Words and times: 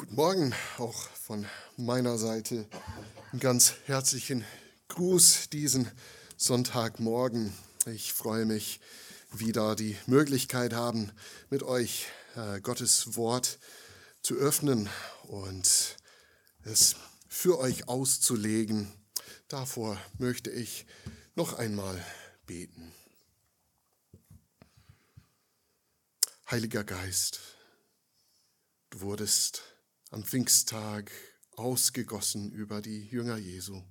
Guten 0.00 0.14
Morgen 0.14 0.54
auch 0.78 0.94
von 0.94 1.44
meiner 1.76 2.18
Seite. 2.18 2.68
Einen 3.32 3.40
ganz 3.40 3.74
herzlichen 3.86 4.44
Gruß 4.86 5.50
diesen 5.50 5.90
Sonntagmorgen. 6.36 7.52
Ich 7.84 8.12
freue 8.12 8.46
mich, 8.46 8.78
wieder 9.32 9.74
die 9.74 9.96
Möglichkeit 10.06 10.72
haben, 10.72 11.10
mit 11.50 11.64
euch 11.64 12.06
äh, 12.36 12.60
Gottes 12.60 13.16
Wort 13.16 13.58
zu 14.22 14.36
öffnen 14.36 14.88
und 15.24 15.96
es 16.62 16.94
für 17.26 17.58
euch 17.58 17.88
auszulegen. 17.88 18.92
Davor 19.48 19.98
möchte 20.16 20.48
ich 20.48 20.86
noch 21.34 21.54
einmal 21.54 22.00
beten. 22.46 22.92
Heiliger 26.48 26.84
Geist, 26.84 27.40
du 28.90 29.00
wurdest 29.00 29.64
am 30.10 30.24
Pfingsttag 30.24 31.10
ausgegossen 31.52 32.50
über 32.50 32.80
die 32.80 33.06
Jünger 33.06 33.36
Jesu. 33.36 33.82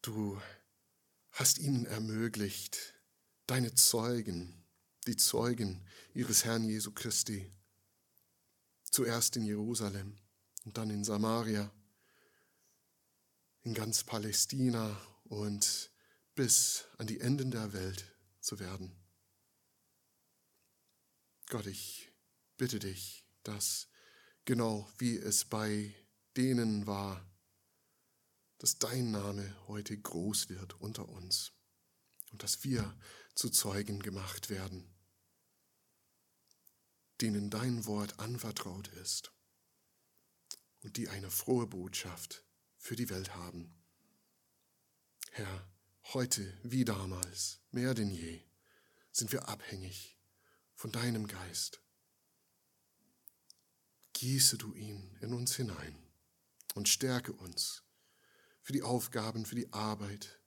Du 0.00 0.40
hast 1.32 1.58
ihnen 1.58 1.84
ermöglicht, 1.84 2.94
deine 3.46 3.74
Zeugen, 3.74 4.64
die 5.06 5.16
Zeugen 5.16 5.86
ihres 6.14 6.44
Herrn 6.44 6.64
Jesu 6.64 6.92
Christi, 6.92 7.52
zuerst 8.84 9.36
in 9.36 9.44
Jerusalem 9.44 10.18
und 10.64 10.78
dann 10.78 10.90
in 10.90 11.04
Samaria, 11.04 11.70
in 13.62 13.74
ganz 13.74 14.02
Palästina 14.04 14.98
und 15.24 15.90
bis 16.34 16.86
an 16.96 17.06
die 17.06 17.20
Enden 17.20 17.50
der 17.50 17.72
Welt 17.72 18.16
zu 18.40 18.58
werden. 18.58 18.96
Gott, 21.50 21.66
ich 21.66 22.12
bitte 22.56 22.78
dich, 22.78 23.26
dass 23.42 23.87
genau 24.48 24.90
wie 24.96 25.18
es 25.18 25.44
bei 25.44 25.94
denen 26.34 26.86
war, 26.86 27.22
dass 28.56 28.78
dein 28.78 29.10
Name 29.10 29.54
heute 29.68 29.94
groß 29.94 30.48
wird 30.48 30.80
unter 30.80 31.06
uns 31.06 31.52
und 32.32 32.42
dass 32.42 32.64
wir 32.64 32.98
zu 33.34 33.50
Zeugen 33.50 34.00
gemacht 34.00 34.48
werden, 34.48 34.90
denen 37.20 37.50
dein 37.50 37.84
Wort 37.84 38.20
anvertraut 38.20 38.88
ist 38.88 39.34
und 40.80 40.96
die 40.96 41.10
eine 41.10 41.30
frohe 41.30 41.66
Botschaft 41.66 42.42
für 42.78 42.96
die 42.96 43.10
Welt 43.10 43.34
haben. 43.34 43.84
Herr, 45.30 45.70
heute 46.14 46.58
wie 46.62 46.86
damals, 46.86 47.60
mehr 47.70 47.92
denn 47.92 48.10
je, 48.10 48.40
sind 49.12 49.30
wir 49.30 49.46
abhängig 49.46 50.18
von 50.74 50.90
deinem 50.90 51.26
Geist 51.26 51.82
gieße 54.18 54.58
du 54.58 54.74
ihn 54.74 55.16
in 55.20 55.32
uns 55.32 55.54
hinein 55.54 55.96
und 56.74 56.88
stärke 56.88 57.32
uns 57.32 57.84
für 58.62 58.72
die 58.72 58.82
Aufgaben, 58.82 59.46
für 59.46 59.54
die 59.54 59.72
Arbeit, 59.72 60.40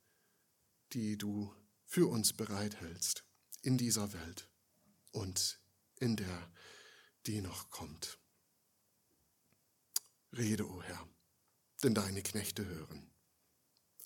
die 0.91 1.17
du 1.17 1.55
für 1.85 2.07
uns 2.07 2.33
bereithältst 2.33 3.23
in 3.61 3.77
dieser 3.77 4.11
Welt 4.11 4.49
und 5.11 5.61
in 5.95 6.17
der, 6.17 6.51
die 7.27 7.39
noch 7.39 7.69
kommt. 7.69 8.19
Rede, 10.33 10.67
o 10.67 10.75
oh 10.75 10.83
Herr, 10.83 11.07
denn 11.81 11.93
deine 11.93 12.23
Knechte 12.23 12.65
hören. 12.65 13.09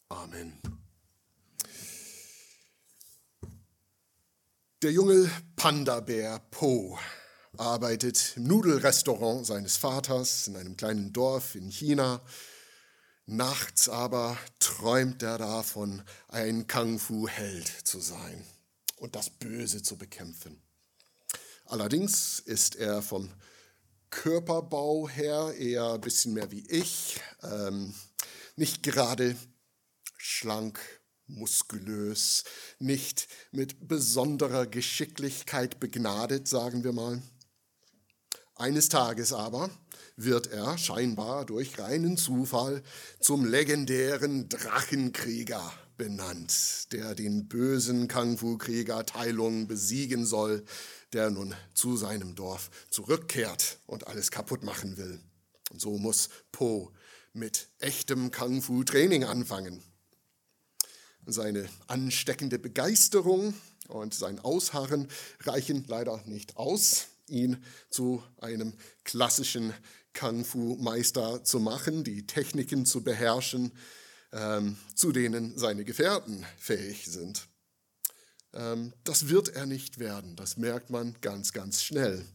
Amen. 0.10 0.62
Der 4.84 4.92
junge 4.92 5.28
Panda-Bär 5.56 6.38
Po 6.52 7.00
arbeitet 7.60 8.34
im 8.36 8.48
Nudelrestaurant 8.48 9.46
seines 9.46 9.78
Vaters 9.78 10.48
in 10.48 10.56
einem 10.56 10.78
kleinen 10.78 11.14
Dorf 11.14 11.56
in 11.56 11.70
China. 11.70 12.22
Nachts 13.26 13.90
aber 13.90 14.38
träumt 14.60 15.24
er 15.24 15.38
davon, 15.38 16.04
ein 16.28 16.68
Kung-Fu-Held 16.68 17.68
zu 17.84 18.00
sein 18.00 18.46
und 18.98 19.16
das 19.16 19.30
Böse 19.30 19.82
zu 19.82 19.98
bekämpfen. 19.98 20.62
Allerdings 21.66 22.40
ist 22.40 22.76
er 22.76 23.02
vom 23.02 23.32
Körperbau 24.12 25.10
her 25.10 25.54
eher 25.58 25.94
ein 25.94 26.02
bisschen 26.02 26.34
mehr 26.34 26.52
wie 26.52 26.66
ich, 26.70 27.20
ähm, 27.44 27.94
nicht 28.56 28.84
gerade 28.84 29.36
schlank, 30.18 30.80
muskulös, 31.28 32.44
nicht 32.80 33.28
mit 33.52 33.88
besonderer 33.88 34.68
Geschicklichkeit 34.68 35.80
begnadet, 35.80 36.48
sagen 36.48 36.84
wir 36.84 36.94
mal. 36.94 37.22
Eines 38.58 38.88
Tages 38.88 39.34
aber 39.34 39.70
wird 40.16 40.48
er 40.48 40.78
scheinbar 40.78 41.46
durch 41.46 41.78
reinen 41.78 42.16
Zufall 42.16 42.84
zum 43.20 43.44
legendären 43.44 44.48
Drachenkrieger 44.48 45.74
benannt, 45.98 46.94
der 46.94 47.16
den 47.16 47.50
bösen 47.50 48.08
Kung-Fu-Krieger 48.08 49.06
Tai 49.06 49.32
Lung 49.32 49.68
besiegen 49.68 50.26
soll, 50.26 50.64
der 51.12 51.32
nun 51.32 51.54
zu 51.74 51.98
seinem 51.98 52.36
Dorf 52.36 52.70
zurückkehrt 52.90 53.80
und 53.88 54.08
alles 54.08 54.32
kaputt 54.32 54.64
machen 54.64 54.96
will. 54.96 55.20
Und 55.72 55.82
so 55.82 55.98
muss 55.98 56.30
Po 56.54 56.94
mit 57.34 57.68
echtem 57.80 58.32
Kung-Fu-Training 58.32 59.26
anfangen. 59.26 59.84
Seine 61.26 61.68
ansteckende 61.88 62.58
Begeisterung 62.58 63.54
und 63.90 64.14
sein 64.14 64.40
Ausharren 64.40 65.10
reichen 65.42 65.84
leider 65.90 66.24
nicht 66.26 66.56
aus 66.56 67.08
ihn 67.28 67.64
zu 67.90 68.24
einem 68.38 68.74
klassischen 69.04 69.74
Kung-Fu-Meister 70.14 71.44
zu 71.44 71.60
machen, 71.60 72.04
die 72.04 72.26
Techniken 72.26 72.86
zu 72.86 73.04
beherrschen, 73.04 73.72
ähm, 74.32 74.78
zu 74.96 75.12
denen 75.12 75.58
seine 75.58 75.86
Gefährten 75.86 76.46
fähig 76.58 77.06
sind. 77.06 77.48
Ähm, 78.54 78.94
das 79.04 79.28
wird 79.28 79.50
er 79.50 79.66
nicht 79.66 80.00
werden, 80.00 80.36
das 80.36 80.58
merkt 80.58 80.90
man 80.90 81.16
ganz, 81.22 81.52
ganz 81.52 81.84
schnell. 81.84 82.26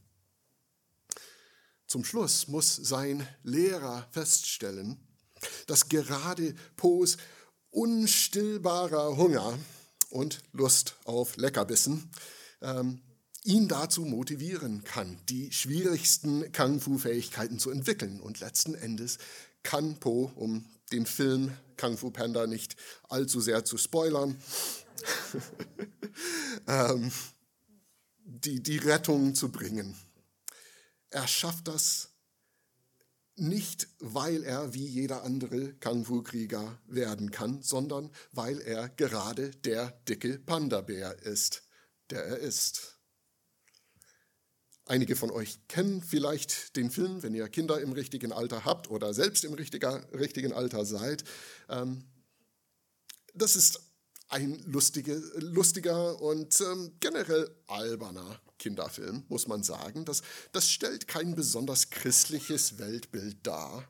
Zum 1.87 2.05
Schluss 2.05 2.47
muss 2.47 2.77
sein 2.77 3.27
Lehrer 3.43 4.07
feststellen, 4.13 4.97
dass 5.67 5.89
gerade 5.89 6.55
Poes 6.77 7.17
unstillbarer 7.71 9.17
Hunger 9.17 9.59
und 10.11 10.41
Lust 10.53 10.97
auf 11.05 11.37
Leckerbissen 11.37 12.11
ähm, 12.61 13.01
ihn 13.45 13.69
dazu 13.69 14.05
motivieren 14.05 14.85
kann, 14.85 15.19
die 15.29 15.53
schwierigsten 15.53 16.53
Kung-Fu-Fähigkeiten 16.53 17.59
zu 17.59 17.71
entwickeln. 17.71 18.21
Und 18.21 18.41
letzten 18.41 18.75
Endes 18.75 19.19
kann 19.63 19.99
Po, 19.99 20.31
um 20.35 20.67
den 20.93 21.07
Film 21.07 21.53
Kung 21.79 21.97
Fu 21.97 22.11
Panda 22.11 22.47
nicht 22.47 22.77
allzu 23.09 23.41
sehr 23.41 23.65
zu 23.65 23.79
spoilern, 23.79 24.37
ähm, 26.67 27.11
die, 28.25 28.63
die 28.63 28.79
Rettung 28.79 29.35
zu 29.35 29.51
bringen. 29.51 29.97
Er 31.11 31.27
schafft 31.27 31.69
das 31.69 32.11
nicht, 33.37 33.89
weil 33.99 34.45
er 34.45 34.75
wie 34.75 34.87
jeder 34.87 35.23
andere 35.23 35.73
Kung-Fu-Krieger 35.75 36.79
werden 36.87 37.31
kann, 37.31 37.63
sondern 37.63 38.11
weil 38.33 38.61
er 38.61 38.91
gerade 38.91 39.51
der 39.51 39.91
dicke 40.09 40.39
Panda-Bär 40.39 41.23
ist, 41.23 41.63
der 42.11 42.25
er 42.25 42.39
ist. 42.39 43.00
Einige 44.91 45.15
von 45.15 45.31
euch 45.31 45.61
kennen 45.69 46.03
vielleicht 46.03 46.75
den 46.75 46.91
Film, 46.91 47.23
wenn 47.23 47.33
ihr 47.33 47.49
Kinder 47.49 47.81
im 47.81 47.93
richtigen 47.93 48.33
Alter 48.33 48.65
habt 48.65 48.91
oder 48.91 49.15
selbst 49.15 49.45
im 49.45 49.55
richtigen 49.55 50.53
Alter 50.53 50.85
seid. 50.85 51.23
Ähm, 51.69 52.03
das 53.33 53.55
ist 53.55 53.83
ein 54.27 54.61
lustige, 54.67 55.15
lustiger 55.37 56.21
und 56.21 56.61
ähm, 56.61 56.97
generell 56.99 57.55
alberner 57.69 58.41
Kinderfilm, 58.59 59.23
muss 59.29 59.47
man 59.47 59.63
sagen. 59.63 60.05
Das, 60.07 60.23
das 60.51 60.69
stellt 60.69 61.07
kein 61.07 61.37
besonders 61.37 61.91
christliches 61.91 62.81
Weltbild 62.81 63.47
dar. 63.47 63.89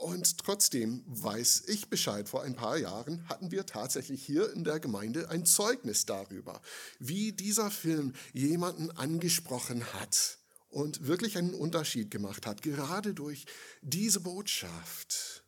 Und 0.00 0.38
trotzdem 0.38 1.04
weiß 1.06 1.64
ich 1.66 1.90
Bescheid. 1.90 2.26
Vor 2.26 2.42
ein 2.42 2.56
paar 2.56 2.78
Jahren 2.78 3.28
hatten 3.28 3.50
wir 3.50 3.66
tatsächlich 3.66 4.24
hier 4.24 4.50
in 4.54 4.64
der 4.64 4.80
Gemeinde 4.80 5.28
ein 5.28 5.44
Zeugnis 5.44 6.06
darüber, 6.06 6.62
wie 6.98 7.32
dieser 7.32 7.70
Film 7.70 8.14
jemanden 8.32 8.90
angesprochen 8.92 9.84
hat 9.92 10.38
und 10.70 11.06
wirklich 11.06 11.36
einen 11.36 11.52
Unterschied 11.52 12.10
gemacht 12.10 12.46
hat, 12.46 12.62
gerade 12.62 13.12
durch 13.12 13.44
diese 13.82 14.20
Botschaft, 14.20 15.44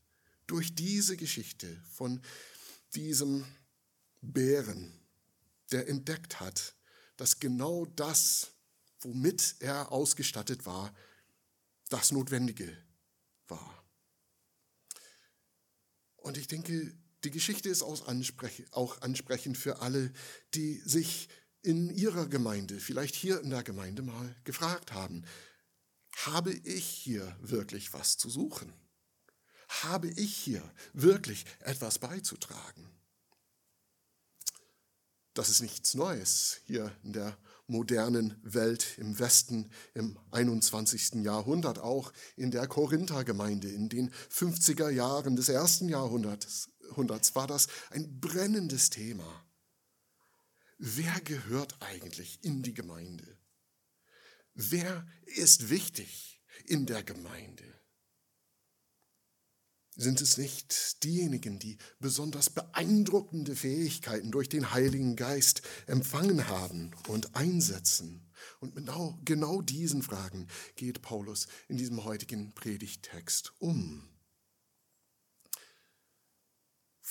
durch 0.47 0.75
diese 0.75 1.17
Geschichte 1.17 1.83
von 1.91 2.21
diesem 2.95 3.47
Bären, 4.21 4.93
der 5.71 5.89
entdeckt 5.89 6.41
hat, 6.41 6.75
dass 7.17 7.41
genau 7.41 7.87
das, 7.87 8.49
womit 9.01 9.55
er 9.61 9.91
ausgestattet 9.91 10.67
war, 10.67 10.95
das 11.89 12.13
Notwendige 12.13 12.77
war. 13.49 13.82
Und 16.23 16.39
ich 16.39 16.47
denke, 16.47 16.95
die 17.25 17.31
Geschichte 17.31 17.69
ist 17.69 17.83
auch 17.83 18.07
ansprechend 18.07 19.59
für 19.59 19.81
alle, 19.81 20.13
die 20.55 20.81
sich 20.85 21.29
in 21.63 21.91
ihrer 21.91 22.27
Gemeinde, 22.27 22.81
vielleicht 22.81 23.15
hier 23.15 23.41
in 23.41 23.51
der 23.51 23.63
Gemeinde 23.63 24.03
mal 24.03 24.35
gefragt 24.45 24.93
haben, 24.93 25.25
habe 26.17 26.53
ich 26.53 26.85
hier 26.85 27.37
wirklich 27.41 27.93
was 27.93 28.17
zu 28.19 28.29
suchen? 28.29 28.73
Habe 29.83 30.09
ich 30.09 30.37
hier 30.37 30.63
wirklich 30.93 31.45
etwas 31.61 31.99
beizutragen? 31.99 32.89
Das 35.35 35.49
ist 35.49 35.63
nichts 35.63 35.95
Neues 35.95 36.61
hier 36.65 36.95
in 37.05 37.13
der 37.13 37.39
modernen 37.73 38.39
Welt 38.45 38.99
im 38.99 39.19
Westen 39.19 39.69
im 39.95 40.17
21. 40.31 41.25
Jahrhundert, 41.25 41.81
auch 41.81 42.13
in 42.37 42.53
der 42.53 42.69
Korinther-Gemeinde 42.69 43.69
in 43.69 43.89
den 43.89 44.13
50er 44.31 44.91
Jahren 44.91 45.35
des 45.35 45.49
ersten 45.49 45.89
Jahrhunderts 45.89 46.69
war 47.35 47.47
das 47.47 47.67
ein 47.91 48.21
brennendes 48.21 48.91
Thema. 48.91 49.45
Wer 50.79 51.21
gehört 51.23 51.75
eigentlich 51.81 52.39
in 52.43 52.63
die 52.63 52.75
Gemeinde? 52.75 53.39
Wer 54.55 55.07
ist 55.25 55.71
wichtig 55.71 56.43
in 56.67 56.87
der 56.87 57.03
Gemeinde? 57.03 57.82
Sind 59.95 60.23
es 60.23 60.39
nicht 60.39 61.05
diejenigen, 61.05 61.59
die 61.59 61.77
besonders 62.01 62.49
beeindruckende 62.49 63.55
Fähigkeiten 63.55 64.31
durch 64.31 64.49
den 64.49 64.73
Heiligen 64.73 65.17
Geist 65.17 65.61
empfangen 65.87 66.49
haben 66.49 66.93
und 67.09 67.37
einsetzen? 67.37 68.27
Und 68.61 68.75
genau, 68.75 69.19
genau 69.25 69.61
diesen 69.61 70.03
Fragen 70.03 70.49
geht 70.77 71.03
Paulus 71.03 71.47
in 71.69 71.77
diesem 71.77 72.05
heutigen 72.05 72.55
Predigttext 72.55 73.53
um. 73.59 74.09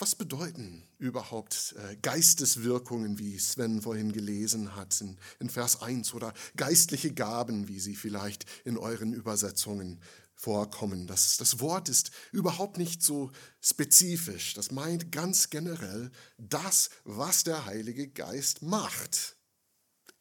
Was 0.02 0.16
bedeuten 0.16 0.88
überhaupt 0.98 1.76
äh, 1.78 1.96
Geisteswirkungen, 1.98 3.20
wie 3.20 3.38
Sven 3.38 3.84
vorhin 3.84 4.12
gelesen 4.12 4.76
hat 4.76 5.00
in, 5.00 5.20
in 5.40 5.48
Vers 5.48 5.84
1, 5.84 6.16
oder 6.16 6.34
geistliche 6.56 7.14
Gaben, 7.14 7.68
wie 7.68 7.80
sie 7.80 7.96
vielleicht 7.96 8.46
in 8.66 8.80
euren 8.80 9.14
Übersetzungen 9.14 10.02
vorkommen. 10.42 11.06
Das, 11.06 11.38
das 11.38 11.60
Wort 11.60 11.88
ist 11.88 12.10
überhaupt 12.32 12.78
nicht 12.78 13.04
so 13.04 13.32
spezifisch. 13.62 14.56
Das 14.56 14.72
meint 14.72 15.12
ganz 15.12 15.52
generell 15.52 16.12
das, 16.38 16.90
was 17.04 17.44
der 17.44 17.66
Heilige 17.66 18.08
Geist 18.08 18.64
macht 18.64 19.38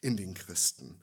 in 0.03 0.19
den 0.19 0.35
Christen. 0.35 1.01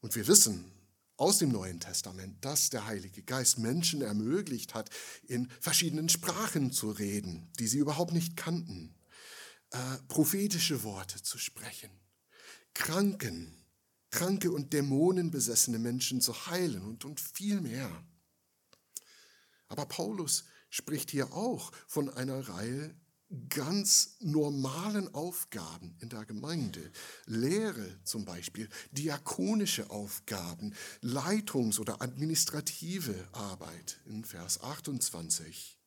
Und 0.00 0.14
wir 0.14 0.28
wissen 0.28 0.70
aus 1.16 1.38
dem 1.38 1.50
Neuen 1.50 1.80
Testament, 1.80 2.44
dass 2.44 2.70
der 2.70 2.86
Heilige 2.86 3.24
Geist 3.24 3.58
Menschen 3.58 4.02
ermöglicht 4.02 4.72
hat, 4.74 4.88
in 5.26 5.50
verschiedenen 5.60 6.08
Sprachen 6.08 6.70
zu 6.70 6.92
reden, 6.92 7.52
die 7.58 7.66
sie 7.66 7.78
überhaupt 7.78 8.12
nicht 8.12 8.36
kannten, 8.36 8.94
äh, 9.70 9.78
prophetische 10.06 10.84
Worte 10.84 11.20
zu 11.20 11.38
sprechen, 11.38 11.90
Kranken, 12.72 13.52
kranke 14.10 14.52
und 14.52 14.72
dämonenbesessene 14.72 15.80
Menschen 15.80 16.20
zu 16.20 16.46
heilen 16.46 16.82
und, 16.82 17.04
und 17.04 17.18
viel 17.18 17.60
mehr. 17.60 17.90
Aber 19.68 19.86
Paulus 19.86 20.44
spricht 20.70 21.10
hier 21.10 21.32
auch 21.32 21.72
von 21.86 22.10
einer 22.10 22.48
Reihe 22.48 22.94
ganz 23.50 24.16
normalen 24.20 25.12
Aufgaben 25.14 25.94
in 26.00 26.08
der 26.08 26.24
Gemeinde. 26.24 26.90
Lehre 27.26 28.02
zum 28.04 28.24
Beispiel, 28.24 28.68
diakonische 28.92 29.90
Aufgaben, 29.90 30.74
Leitungs- 31.02 31.78
oder 31.78 32.00
administrative 32.00 33.28
Arbeit 33.32 34.00
in 34.06 34.24
Vers 34.24 34.62
28. 34.62 35.78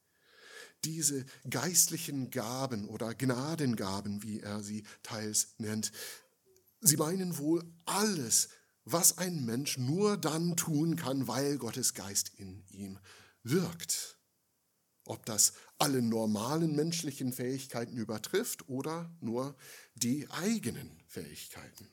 Diese 0.84 1.26
geistlichen 1.50 2.30
Gaben 2.32 2.88
oder 2.88 3.14
Gnadengaben, 3.16 4.24
wie 4.24 4.40
er 4.40 4.62
sie 4.62 4.84
teils 5.04 5.56
nennt, 5.58 5.92
sie 6.80 6.98
meinen 6.98 7.38
wohl 7.38 7.64
alles, 7.86 8.50
was 8.86 9.18
ein 9.18 9.46
Mensch 9.46 9.78
nur 9.78 10.18
dann 10.18 10.56
tun 10.56 10.96
kann, 10.96 11.28
weil 11.28 11.58
Gottes 11.58 11.94
Geist 11.94 12.32
in 12.38 12.64
ihm 12.70 13.00
wirkt. 13.44 14.18
Ob 15.06 15.26
das 15.26 15.54
alle 15.78 16.02
normalen 16.02 16.76
menschlichen 16.76 17.34
Fähigkeiten 17.34 17.98
übertrifft 17.98 18.70
oder 18.70 19.16
nur 19.20 19.56
die 19.96 20.30
eigenen 20.30 21.02
Fähigkeiten. 21.08 21.90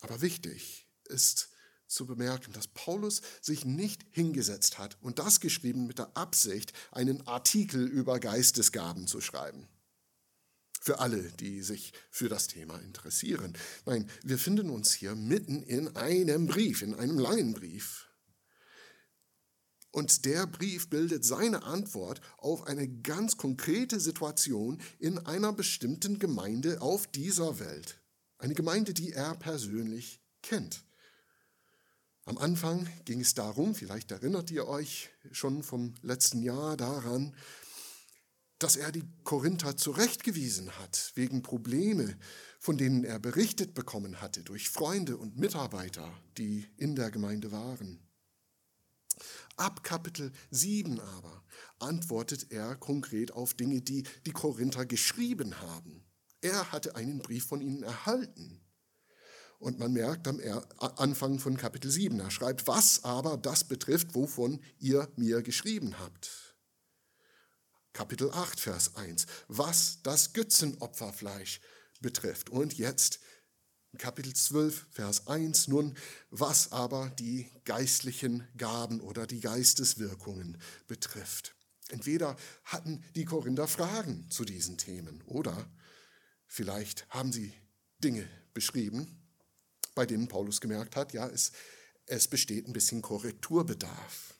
Aber 0.00 0.20
wichtig 0.20 0.88
ist 1.04 1.50
zu 1.86 2.06
bemerken, 2.06 2.52
dass 2.52 2.68
Paulus 2.68 3.20
sich 3.40 3.64
nicht 3.64 4.04
hingesetzt 4.10 4.78
hat 4.78 4.96
und 5.02 5.18
das 5.18 5.40
geschrieben 5.40 5.86
mit 5.86 5.98
der 5.98 6.16
Absicht, 6.16 6.72
einen 6.92 7.26
Artikel 7.26 7.86
über 7.86 8.20
Geistesgaben 8.20 9.06
zu 9.06 9.20
schreiben. 9.20 9.68
Für 10.80 11.00
alle, 11.00 11.30
die 11.32 11.62
sich 11.62 11.92
für 12.10 12.28
das 12.28 12.46
Thema 12.46 12.78
interessieren. 12.78 13.56
Nein, 13.84 14.10
wir 14.22 14.38
finden 14.38 14.70
uns 14.70 14.92
hier 14.92 15.14
mitten 15.14 15.62
in 15.62 15.94
einem 15.96 16.46
Brief, 16.46 16.80
in 16.80 16.94
einem 16.94 17.18
langen 17.18 17.52
Brief, 17.52 18.09
und 19.92 20.24
der 20.24 20.46
Brief 20.46 20.88
bildet 20.88 21.24
seine 21.24 21.64
Antwort 21.64 22.20
auf 22.38 22.66
eine 22.66 22.88
ganz 22.88 23.36
konkrete 23.36 23.98
Situation 23.98 24.80
in 24.98 25.18
einer 25.18 25.52
bestimmten 25.52 26.18
Gemeinde 26.18 26.80
auf 26.80 27.06
dieser 27.06 27.58
Welt. 27.58 28.00
Eine 28.38 28.54
Gemeinde, 28.54 28.94
die 28.94 29.12
er 29.12 29.34
persönlich 29.34 30.20
kennt. 30.42 30.84
Am 32.24 32.38
Anfang 32.38 32.88
ging 33.04 33.20
es 33.20 33.34
darum, 33.34 33.74
vielleicht 33.74 34.12
erinnert 34.12 34.50
ihr 34.50 34.68
euch 34.68 35.10
schon 35.32 35.62
vom 35.62 35.94
letzten 36.02 36.42
Jahr 36.42 36.76
daran, 36.76 37.34
dass 38.60 38.76
er 38.76 38.92
die 38.92 39.04
Korinther 39.24 39.76
zurechtgewiesen 39.76 40.78
hat 40.78 41.12
wegen 41.14 41.42
Probleme, 41.42 42.16
von 42.58 42.76
denen 42.76 43.04
er 43.04 43.18
berichtet 43.18 43.74
bekommen 43.74 44.20
hatte 44.20 44.44
durch 44.44 44.68
Freunde 44.68 45.16
und 45.16 45.38
Mitarbeiter, 45.38 46.12
die 46.36 46.66
in 46.76 46.94
der 46.94 47.10
Gemeinde 47.10 47.52
waren. 47.52 48.09
Ab 49.60 49.84
Kapitel 49.84 50.32
7 50.50 50.98
aber 51.00 51.44
antwortet 51.80 52.50
er 52.50 52.76
konkret 52.76 53.32
auf 53.32 53.52
Dinge, 53.52 53.82
die 53.82 54.04
die 54.24 54.32
Korinther 54.32 54.86
geschrieben 54.86 55.60
haben. 55.60 56.02
Er 56.40 56.72
hatte 56.72 56.96
einen 56.96 57.18
Brief 57.18 57.44
von 57.44 57.60
ihnen 57.60 57.82
erhalten. 57.82 58.62
Und 59.58 59.78
man 59.78 59.92
merkt 59.92 60.26
am 60.26 60.40
Anfang 60.78 61.38
von 61.38 61.58
Kapitel 61.58 61.90
7, 61.90 62.18
er 62.20 62.30
schreibt, 62.30 62.66
was 62.66 63.04
aber 63.04 63.36
das 63.36 63.64
betrifft, 63.64 64.14
wovon 64.14 64.62
ihr 64.78 65.12
mir 65.16 65.42
geschrieben 65.42 65.98
habt. 65.98 66.56
Kapitel 67.92 68.30
8, 68.30 68.58
Vers 68.58 68.96
1, 68.96 69.26
was 69.48 69.98
das 70.02 70.32
Götzenopferfleisch 70.32 71.60
betrifft. 72.00 72.48
Und 72.48 72.78
jetzt 72.78 73.20
Kapitel 73.98 74.32
12, 74.32 74.86
Vers 74.90 75.26
1 75.26 75.68
nun, 75.68 75.96
was 76.30 76.70
aber 76.70 77.10
die 77.18 77.50
geistlichen 77.64 78.46
Gaben 78.56 79.00
oder 79.00 79.26
die 79.26 79.40
Geisteswirkungen 79.40 80.58
betrifft. 80.86 81.54
Entweder 81.88 82.36
hatten 82.64 83.02
die 83.16 83.24
Korinther 83.24 83.66
Fragen 83.66 84.30
zu 84.30 84.44
diesen 84.44 84.78
Themen 84.78 85.22
oder 85.26 85.68
vielleicht 86.46 87.08
haben 87.08 87.32
sie 87.32 87.52
Dinge 87.98 88.28
beschrieben, 88.54 89.20
bei 89.94 90.06
denen 90.06 90.28
Paulus 90.28 90.60
gemerkt 90.60 90.94
hat, 90.94 91.12
ja, 91.12 91.28
es, 91.28 91.50
es 92.06 92.28
besteht 92.28 92.68
ein 92.68 92.72
bisschen 92.72 93.02
Korrekturbedarf. 93.02 94.34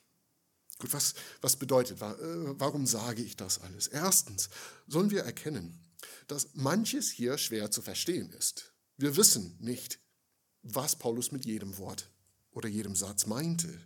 Gut, 0.79 0.93
was, 0.93 1.13
was 1.41 1.57
bedeutet, 1.57 2.01
äh, 2.01 2.59
warum 2.59 2.87
sage 2.87 3.21
ich 3.21 3.35
das 3.35 3.59
alles? 3.59 3.87
Erstens 3.87 4.49
sollen 4.87 5.11
wir 5.11 5.23
erkennen, 5.23 5.77
dass 6.27 6.53
manches 6.53 7.11
hier 7.11 7.37
schwer 7.37 7.69
zu 7.69 7.81
verstehen 7.81 8.31
ist. 8.31 8.70
Wir 9.01 9.17
wissen 9.17 9.57
nicht, 9.59 9.99
was 10.61 10.95
Paulus 10.95 11.31
mit 11.31 11.43
jedem 11.43 11.79
Wort 11.79 12.11
oder 12.51 12.69
jedem 12.69 12.95
Satz 12.95 13.25
meinte, 13.25 13.81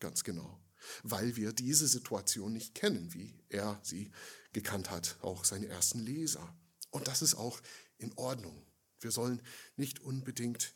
ganz 0.00 0.24
genau, 0.24 0.60
weil 1.04 1.36
wir 1.36 1.52
diese 1.52 1.86
Situation 1.86 2.52
nicht 2.52 2.74
kennen, 2.74 3.14
wie 3.14 3.38
er 3.48 3.78
sie 3.84 4.10
gekannt 4.52 4.90
hat, 4.90 5.18
auch 5.22 5.44
seine 5.44 5.68
ersten 5.68 6.00
Leser. 6.00 6.52
Und 6.90 7.06
das 7.06 7.22
ist 7.22 7.36
auch 7.36 7.60
in 7.98 8.12
Ordnung. 8.14 8.60
Wir 8.98 9.12
sollen 9.12 9.40
nicht 9.76 10.00
unbedingt 10.00 10.74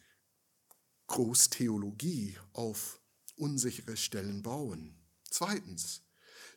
Großtheologie 1.08 2.38
auf 2.52 3.00
unsichere 3.34 3.96
Stellen 3.96 4.44
bauen. 4.44 4.94
Zweitens 5.28 6.02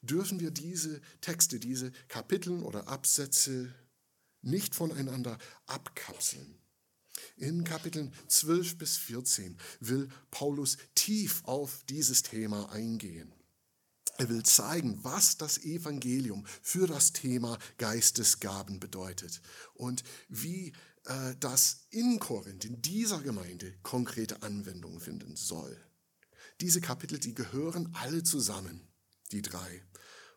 dürfen 0.03 0.39
wir 0.39 0.51
diese 0.51 1.01
Texte, 1.19 1.59
diese 1.59 1.91
Kapiteln 2.09 2.61
oder 2.61 2.89
Absätze 2.89 3.73
nicht 4.43 4.75
voneinander 4.75 5.39
abkapseln. 5.65 6.59
In 7.43 7.65
Kapiteln 7.65 8.13
12 8.29 8.77
bis 8.77 8.95
14 8.95 9.57
will 9.81 10.07
Paulus 10.31 10.77
tief 10.95 11.43
auf 11.43 11.83
dieses 11.89 12.23
Thema 12.23 12.71
eingehen. 12.71 13.33
Er 14.17 14.29
will 14.29 14.43
zeigen, 14.43 15.03
was 15.03 15.35
das 15.35 15.57
Evangelium 15.57 16.45
für 16.61 16.87
das 16.87 17.11
Thema 17.11 17.59
Geistesgaben 17.77 18.79
bedeutet 18.79 19.41
und 19.73 20.05
wie 20.29 20.71
äh, 21.03 21.35
das 21.41 21.87
in 21.89 22.17
Korinth, 22.17 22.63
in 22.63 22.81
dieser 22.81 23.19
Gemeinde, 23.19 23.73
konkrete 23.83 24.41
Anwendung 24.41 25.01
finden 25.01 25.35
soll. 25.35 25.77
Diese 26.61 26.79
Kapitel, 26.79 27.19
die 27.19 27.35
gehören 27.35 27.93
alle 27.95 28.23
zusammen, 28.23 28.87
die 29.33 29.41
drei. 29.41 29.83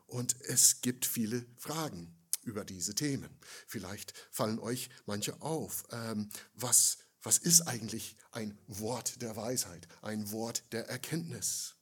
Und 0.08 0.34
es 0.40 0.80
gibt 0.80 1.06
viele 1.06 1.46
Fragen 1.56 2.16
über 2.46 2.64
diese 2.64 2.94
Themen. 2.94 3.38
Vielleicht 3.66 4.14
fallen 4.30 4.58
euch 4.58 4.88
manche 5.04 5.40
auf. 5.42 5.84
Ähm, 5.90 6.28
was, 6.54 6.98
Was 7.22 7.38
ist 7.38 7.62
eigentlich 7.62 8.16
ein 8.30 8.56
Wort 8.68 9.20
der 9.20 9.34
Weisheit, 9.34 9.88
ein 10.00 10.30
Wort 10.30 10.62
der 10.72 10.88
Erkenntnis? 10.88 11.74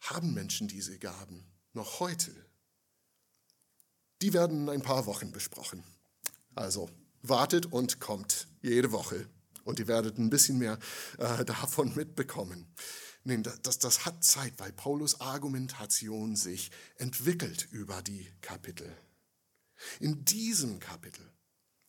Haben 0.00 0.32
Menschen 0.32 0.68
diese 0.68 0.96
Gaben 0.98 1.44
noch 1.72 1.98
heute? 1.98 2.32
Die 4.22 4.32
werden 4.32 4.62
in 4.62 4.68
ein 4.68 4.82
paar 4.82 5.06
Wochen 5.06 5.32
besprochen. 5.32 5.82
Also 6.54 6.88
wartet 7.22 7.66
und 7.66 7.98
kommt 7.98 8.46
jede 8.62 8.92
Woche 8.92 9.28
und 9.64 9.80
ihr 9.80 9.88
werdet 9.88 10.18
ein 10.18 10.30
bisschen 10.30 10.58
mehr 10.58 10.78
äh, 11.18 11.44
davon 11.44 11.94
mitbekommen. 11.96 12.72
Nein, 13.28 13.42
das, 13.42 13.78
das 13.78 14.06
hat 14.06 14.24
Zeit, 14.24 14.54
weil 14.56 14.72
Paulus 14.72 15.20
Argumentation 15.20 16.34
sich 16.34 16.70
entwickelt 16.96 17.68
über 17.70 18.00
die 18.00 18.26
Kapitel. 18.40 18.90
In 20.00 20.24
diesem 20.24 20.80
Kapitel 20.80 21.30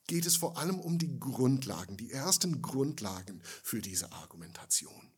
geht 0.07 0.25
es 0.25 0.35
vor 0.35 0.57
allem 0.57 0.81
um 0.81 0.97
die 0.97 1.17
Grundlagen, 1.17 1.95
die 1.95 2.11
ersten 2.11 2.61
Grundlagen 2.61 3.41
für 3.63 3.81
diese 3.81 4.11
Argumentation. 4.11 5.13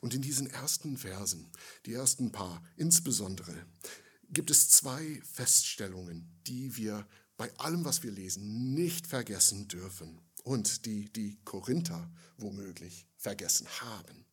Und 0.00 0.14
in 0.14 0.22
diesen 0.22 0.46
ersten 0.46 0.96
Versen, 0.96 1.52
die 1.84 1.92
ersten 1.92 2.32
paar 2.32 2.62
insbesondere, 2.76 3.66
gibt 4.30 4.50
es 4.50 4.70
zwei 4.70 5.20
Feststellungen, 5.30 6.40
die 6.46 6.78
wir 6.78 7.06
bei 7.36 7.54
allem, 7.58 7.84
was 7.84 8.02
wir 8.02 8.12
lesen, 8.12 8.72
nicht 8.72 9.06
vergessen 9.06 9.68
dürfen 9.68 10.22
und 10.42 10.86
die 10.86 11.12
die 11.12 11.38
Korinther 11.44 12.10
womöglich 12.38 13.06
vergessen 13.18 13.68
haben. 13.82 14.24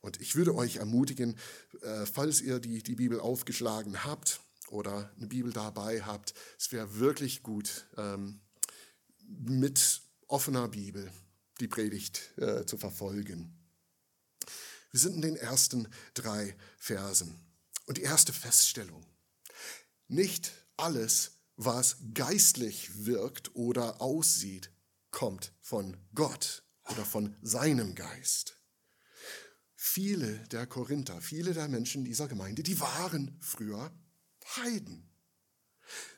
Und 0.00 0.20
ich 0.20 0.34
würde 0.36 0.54
euch 0.54 0.76
ermutigen, 0.76 1.38
äh, 1.82 2.06
falls 2.06 2.40
ihr 2.40 2.58
die, 2.58 2.82
die 2.82 2.94
Bibel 2.94 3.20
aufgeschlagen 3.20 4.04
habt 4.04 4.40
oder 4.68 5.12
eine 5.16 5.26
Bibel 5.26 5.52
dabei 5.52 6.02
habt, 6.02 6.34
es 6.58 6.72
wäre 6.72 6.98
wirklich 6.98 7.42
gut, 7.42 7.86
ähm, 7.96 8.40
mit 9.26 10.02
offener 10.26 10.68
Bibel 10.68 11.10
die 11.60 11.68
Predigt 11.68 12.36
äh, 12.38 12.64
zu 12.66 12.78
verfolgen. 12.78 13.56
Wir 14.90 15.00
sind 15.00 15.16
in 15.16 15.22
den 15.22 15.36
ersten 15.36 15.88
drei 16.14 16.56
Versen. 16.78 17.38
Und 17.86 17.98
die 17.98 18.02
erste 18.02 18.32
Feststellung. 18.32 19.04
Nicht 20.08 20.52
alles, 20.76 21.32
was 21.56 21.96
geistlich 22.14 23.04
wirkt 23.04 23.54
oder 23.54 24.00
aussieht, 24.00 24.70
kommt 25.10 25.52
von 25.60 25.96
Gott 26.14 26.62
oder 26.88 27.04
von 27.04 27.36
seinem 27.42 27.94
Geist. 27.94 28.59
Viele 29.82 30.46
der 30.48 30.66
Korinther, 30.66 31.22
viele 31.22 31.54
der 31.54 31.66
Menschen 31.66 32.04
dieser 32.04 32.28
Gemeinde, 32.28 32.62
die 32.62 32.78
waren 32.80 33.34
früher 33.40 33.90
Heiden. 34.56 35.08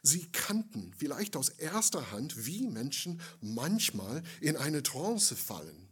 Sie 0.03 0.33
kannten 0.33 0.93
vielleicht 0.95 1.37
aus 1.37 1.49
erster 1.49 2.11
Hand, 2.11 2.45
wie 2.45 2.67
Menschen 2.67 3.21
manchmal 3.41 4.25
in 4.41 4.57
eine 4.57 4.83
Trance 4.83 5.37
fallen 5.37 5.89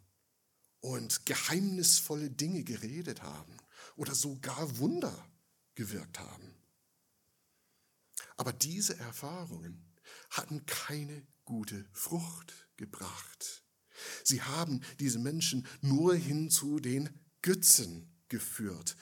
und 0.81 1.25
geheimnisvolle 1.27 2.29
Dinge 2.29 2.65
geredet 2.65 3.23
haben 3.23 3.57
oder 3.95 4.17
sogar 4.17 4.79
Wunder 4.79 5.31
gewirkt 5.77 6.19
haben. 6.19 6.57
Aber 8.37 8.53
diese 8.53 8.99
Erfahrungen 8.99 9.95
hatten 10.31 10.67
keine 10.67 11.25
gute 11.45 11.89
Frucht 11.93 12.69
gebracht. 12.77 13.65
Sie 14.25 14.43
haben 14.43 14.81
diese 14.99 15.21
Menschen 15.21 15.69
nur 15.83 16.17
hin 16.17 16.51
zu 16.51 16.81
den 16.81 17.20
Götzen 17.43 18.11
geführt. 18.29 18.97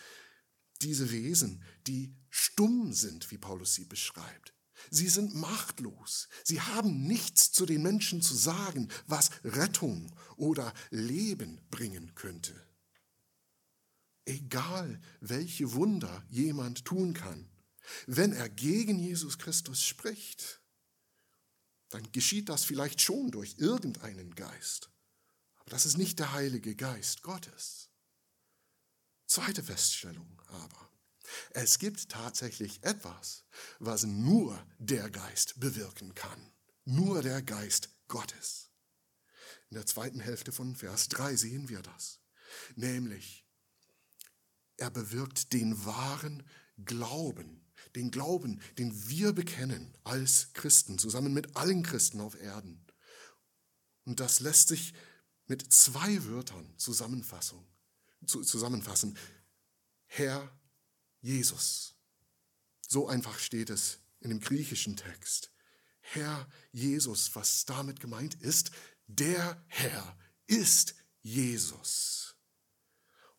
Diese 0.83 1.11
Wesen, 1.11 1.63
die 1.87 2.15
stumm 2.31 2.93
sind, 2.93 3.31
wie 3.31 3.39
Paulus 3.39 3.75
sie 3.75 3.85
beschreibt, 3.85 4.55
Sie 4.91 5.09
sind 5.09 5.35
machtlos. 5.35 6.29
Sie 6.45 6.61
haben 6.61 7.03
nichts 7.07 7.53
zu 7.53 7.67
den 7.67 7.83
Menschen 7.83 8.23
zu 8.23 8.35
sagen, 8.35 8.89
was 9.07 9.31
Rettung 9.45 10.15
oder 10.37 10.73
Leben 10.91 11.61
bringen 11.71 12.15
könnte. 12.15 12.55
Egal, 14.25 15.01
welche 15.21 15.73
Wunder 15.73 16.25
jemand 16.29 16.85
tun 16.85 17.15
kann, 17.15 17.49
wenn 18.07 18.33
er 18.33 18.49
gegen 18.49 18.99
Jesus 18.99 19.39
Christus 19.39 19.83
spricht, 19.83 20.61
dann 21.89 22.13
geschieht 22.13 22.51
das 22.51 22.65
vielleicht 22.65 23.01
schon 23.01 23.31
durch 23.31 23.57
irgendeinen 23.59 24.35
Geist. 24.35 24.91
Aber 25.57 25.71
das 25.71 25.87
ist 25.87 25.97
nicht 25.97 26.19
der 26.19 26.33
Heilige 26.33 26.75
Geist 26.75 27.23
Gottes. 27.23 27.88
Zweite 29.29 29.63
Feststellung 29.63 30.41
aber. 30.49 30.91
Es 31.51 31.79
gibt 31.79 32.09
tatsächlich 32.09 32.83
etwas, 32.83 33.45
was 33.79 34.05
nur 34.05 34.59
der 34.79 35.11
Geist 35.11 35.61
bewirken 35.61 36.15
kann. 36.15 36.53
Nur 36.87 37.21
der 37.21 37.43
Geist 37.43 37.91
Gottes. 38.09 38.71
In 39.69 39.75
der 39.75 39.85
zweiten 39.85 40.21
Hälfte 40.21 40.51
von 40.51 40.75
Vers 40.75 41.09
3 41.09 41.37
sehen 41.37 41.69
wir 41.69 41.83
das. 41.83 42.21
Nämlich, 42.75 43.47
er 44.79 44.91
bewirkt 44.91 45.53
den 45.53 45.85
wahren 45.85 46.49
Glauben, 46.87 47.67
den 47.97 48.11
Glauben, 48.11 48.63
den 48.79 49.09
wir 49.09 49.35
bekennen 49.35 49.95
als 50.05 50.55
Christen, 50.55 50.99
zusammen 50.99 51.35
mit 51.35 51.55
allen 51.55 51.83
Christen 51.83 52.23
auf 52.23 52.41
Erden. 52.41 52.87
Und 54.07 54.21
das 54.21 54.41
lässt 54.41 54.69
sich 54.69 54.95
mit 55.47 55.71
zwei 55.71 56.25
Wörtern 56.25 56.73
zusammenfassen. 58.27 59.17
Herr 60.07 60.51
Jesus. 61.21 61.95
So 62.87 63.09
einfach 63.09 63.39
steht 63.39 63.71
es 63.71 63.99
in 64.21 64.31
dem 64.31 64.41
griechischen 64.41 64.97
Text. 64.97 65.53
Herr 66.01 66.49
Jesus, 66.73 67.35
was 67.35 67.67
damit 67.67 68.01
gemeint 68.01 68.35
ist, 68.35 68.71
der 69.07 69.63
Herr 69.67 70.17
ist 70.47 70.95
Jesus. 71.23 72.37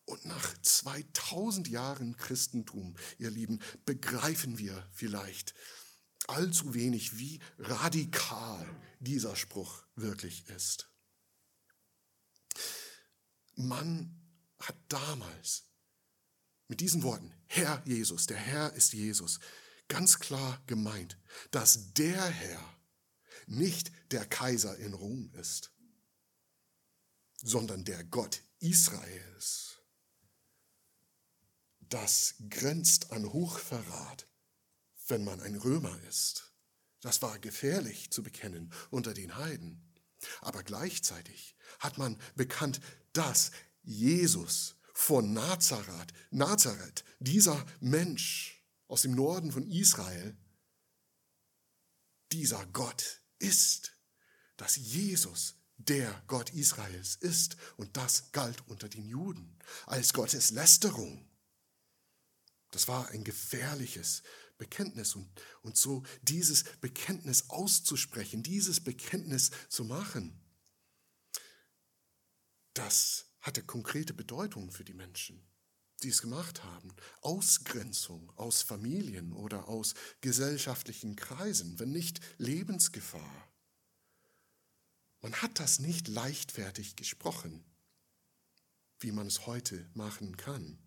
Und 0.04 0.24
nach 0.24 0.60
2000 0.62 1.68
Jahren 1.68 2.16
Christentum, 2.16 2.96
ihr 3.18 3.30
Lieben, 3.30 3.60
begreifen 3.84 4.58
wir 4.58 4.88
vielleicht 4.92 5.54
allzu 6.26 6.74
wenig, 6.74 7.18
wie 7.18 7.40
radikal 7.58 8.68
dieser 9.00 9.36
Spruch 9.36 9.84
wirklich 9.94 10.48
ist. 10.48 10.90
Man 13.54 14.19
hat 14.60 14.76
damals 14.88 15.64
mit 16.68 16.80
diesen 16.80 17.02
Worten, 17.02 17.34
Herr 17.46 17.82
Jesus, 17.84 18.26
der 18.26 18.36
Herr 18.36 18.72
ist 18.74 18.92
Jesus, 18.92 19.40
ganz 19.88 20.20
klar 20.20 20.62
gemeint, 20.66 21.18
dass 21.50 21.94
der 21.94 22.24
Herr 22.24 22.80
nicht 23.46 23.90
der 24.12 24.24
Kaiser 24.24 24.76
in 24.76 24.94
Rom 24.94 25.32
ist, 25.34 25.72
sondern 27.42 27.84
der 27.84 28.04
Gott 28.04 28.42
Israels. 28.60 29.78
Das 31.80 32.36
grenzt 32.48 33.10
an 33.10 33.32
Hochverrat, 33.32 34.28
wenn 35.08 35.24
man 35.24 35.40
ein 35.40 35.56
Römer 35.56 35.98
ist. 36.08 36.52
Das 37.00 37.20
war 37.22 37.38
gefährlich 37.38 38.12
zu 38.12 38.22
bekennen 38.22 38.72
unter 38.90 39.12
den 39.12 39.36
Heiden. 39.36 39.82
Aber 40.40 40.62
gleichzeitig 40.62 41.56
hat 41.80 41.98
man 41.98 42.20
bekannt, 42.36 42.80
dass 43.12 43.50
Jesus 43.82 44.76
von 44.92 45.32
Nazareth, 45.32 46.12
Nazareth, 46.30 47.04
dieser 47.18 47.64
Mensch 47.80 48.64
aus 48.86 49.02
dem 49.02 49.14
Norden 49.14 49.52
von 49.52 49.66
Israel, 49.70 50.36
dieser 52.32 52.66
Gott 52.66 53.20
ist, 53.38 53.92
dass 54.56 54.76
Jesus 54.76 55.56
der 55.76 56.22
Gott 56.26 56.50
Israels 56.50 57.16
ist. 57.16 57.56
Und 57.76 57.96
das 57.96 58.32
galt 58.32 58.66
unter 58.68 58.88
den 58.88 59.06
Juden 59.06 59.56
als 59.86 60.12
Gottes 60.12 60.50
Lästerung. 60.50 61.26
Das 62.70 62.86
war 62.86 63.08
ein 63.08 63.24
gefährliches 63.24 64.22
Bekenntnis 64.58 65.16
und, 65.16 65.28
und 65.62 65.76
so 65.76 66.04
dieses 66.22 66.64
Bekenntnis 66.80 67.48
auszusprechen, 67.48 68.42
dieses 68.42 68.80
Bekenntnis 68.80 69.50
zu 69.68 69.84
machen, 69.84 70.38
das 72.74 73.29
hatte 73.40 73.62
konkrete 73.62 74.14
Bedeutung 74.14 74.70
für 74.70 74.84
die 74.84 74.94
Menschen, 74.94 75.42
die 76.02 76.08
es 76.08 76.22
gemacht 76.22 76.62
haben. 76.62 76.92
Ausgrenzung 77.22 78.30
aus 78.36 78.62
Familien 78.62 79.32
oder 79.32 79.68
aus 79.68 79.94
gesellschaftlichen 80.20 81.16
Kreisen, 81.16 81.78
wenn 81.78 81.92
nicht 81.92 82.20
Lebensgefahr. 82.38 83.48
Man 85.22 85.34
hat 85.34 85.58
das 85.58 85.78
nicht 85.78 86.08
leichtfertig 86.08 86.96
gesprochen, 86.96 87.64
wie 88.98 89.12
man 89.12 89.26
es 89.26 89.46
heute 89.46 89.88
machen 89.94 90.36
kann. 90.36 90.78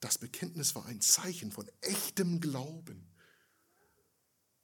Das 0.00 0.18
Bekenntnis 0.18 0.74
war 0.74 0.86
ein 0.86 1.00
Zeichen 1.00 1.50
von 1.50 1.68
echtem 1.80 2.40
Glauben. 2.40 3.10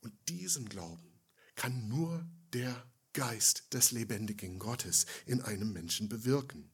Und 0.00 0.12
diesen 0.28 0.68
Glauben 0.68 1.20
kann 1.54 1.88
nur 1.88 2.28
der 2.52 2.89
Geist 3.12 3.72
des 3.72 3.90
lebendigen 3.90 4.58
Gottes 4.58 5.06
in 5.26 5.40
einem 5.40 5.72
Menschen 5.72 6.08
bewirken. 6.08 6.70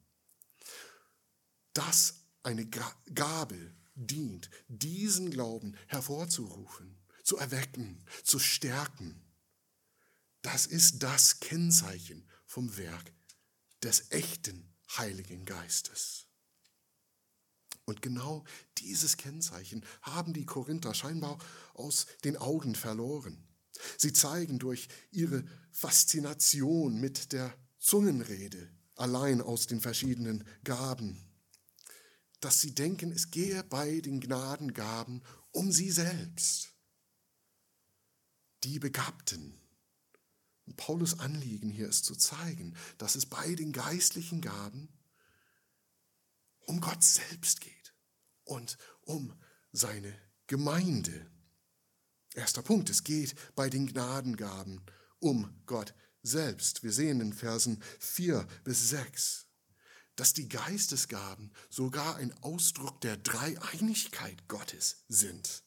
Dass 1.73 2.21
eine 2.43 2.67
Gabe 2.67 3.75
dient, 3.95 4.51
diesen 4.69 5.31
Glauben 5.31 5.77
hervorzurufen, 5.87 6.97
zu 7.25 7.37
erwecken, 7.39 8.05
zu 8.23 8.39
stärken, 8.39 9.23
Das 10.43 10.67
ist 10.67 11.03
das 11.03 11.41
Kennzeichen 11.41 12.25
vom 12.47 12.77
Werk 12.77 13.13
des 13.83 14.13
echten 14.13 14.73
Heiligen 14.97 15.45
Geistes. 15.45 16.29
Und 17.85 18.01
genau 18.01 18.45
dieses 18.79 19.17
Kennzeichen 19.17 19.85
haben 20.03 20.33
die 20.33 20.47
Korinther 20.47 20.95
scheinbar 20.95 21.39
aus 21.75 22.07
den 22.23 22.37
Augen 22.37 22.77
verloren. 22.77 23.46
Sie 23.99 24.13
zeigen 24.13 24.59
durch 24.59 24.89
ihre 25.11 25.45
Faszination 25.71 26.99
mit 27.01 27.33
der 27.33 27.55
Zungenrede 27.79 28.71
allein 28.97 29.41
aus 29.41 29.67
den 29.67 29.81
verschiedenen 29.81 30.45
Gaben, 30.65 31.23
dass 32.41 32.61
sie 32.61 32.75
denken, 32.75 33.13
es 33.13 33.31
gehe 33.31 33.63
bei 33.65 34.01
den 34.01 34.21
Gnadengaben 34.21 35.23
um 35.53 35.73
sie 35.73 35.91
selbst. 35.91 36.73
Die 38.65 38.79
Begabten. 38.79 39.61
Und 40.67 40.77
Paulus 40.77 41.21
Anliegen 41.21 41.71
hier 41.71 41.89
ist 41.89 42.05
zu 42.05 42.17
zeigen, 42.17 42.77
dass 42.99 43.15
es 43.15 43.27
bei 43.27 43.55
den 43.55 43.73
geistlichen 43.73 44.41
Gaben 44.41 44.89
um 46.61 46.81
Gott 46.81 47.05
selbst 47.05 47.61
geht 47.61 47.95
und 48.45 48.77
um 49.03 49.33
seine 49.73 50.13
Gemeinde. 50.47 51.31
Erster 52.37 52.61
Punkt, 52.61 52.91
es 52.91 53.03
geht 53.03 53.35
bei 53.55 53.71
den 53.71 53.87
Gnadengaben 53.87 54.83
um 55.21 55.51
Gott 55.65 55.95
selbst. 56.23 56.83
Wir 56.83 56.93
sehen 56.93 57.23
in 57.23 57.33
Versen 57.33 57.83
4 57.99 58.47
bis 58.63 58.91
6, 58.91 59.47
dass 60.17 60.35
die 60.35 60.47
Geistesgaben 60.47 61.51
sogar 61.71 62.17
ein 62.17 62.35
Ausdruck 62.43 63.01
der 63.01 63.17
Dreieinigkeit 63.17 64.49
Gottes 64.49 65.05
sind. 65.09 65.63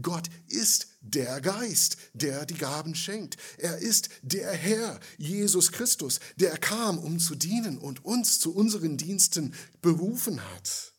Gott 0.00 0.30
ist 0.48 0.86
der 1.02 1.42
Geist, 1.42 1.98
der 2.14 2.46
die 2.46 2.54
Gaben 2.54 2.94
schenkt. 2.94 3.36
Er 3.58 3.76
ist 3.76 4.08
der 4.22 4.50
Herr, 4.50 4.98
Jesus 5.18 5.72
Christus, 5.72 6.20
der 6.36 6.56
kam, 6.56 6.96
um 6.96 7.18
zu 7.18 7.34
dienen 7.34 7.76
und 7.76 8.02
uns 8.02 8.40
zu 8.40 8.54
unseren 8.54 8.96
Diensten 8.96 9.54
berufen 9.82 10.42
hat. 10.54 10.94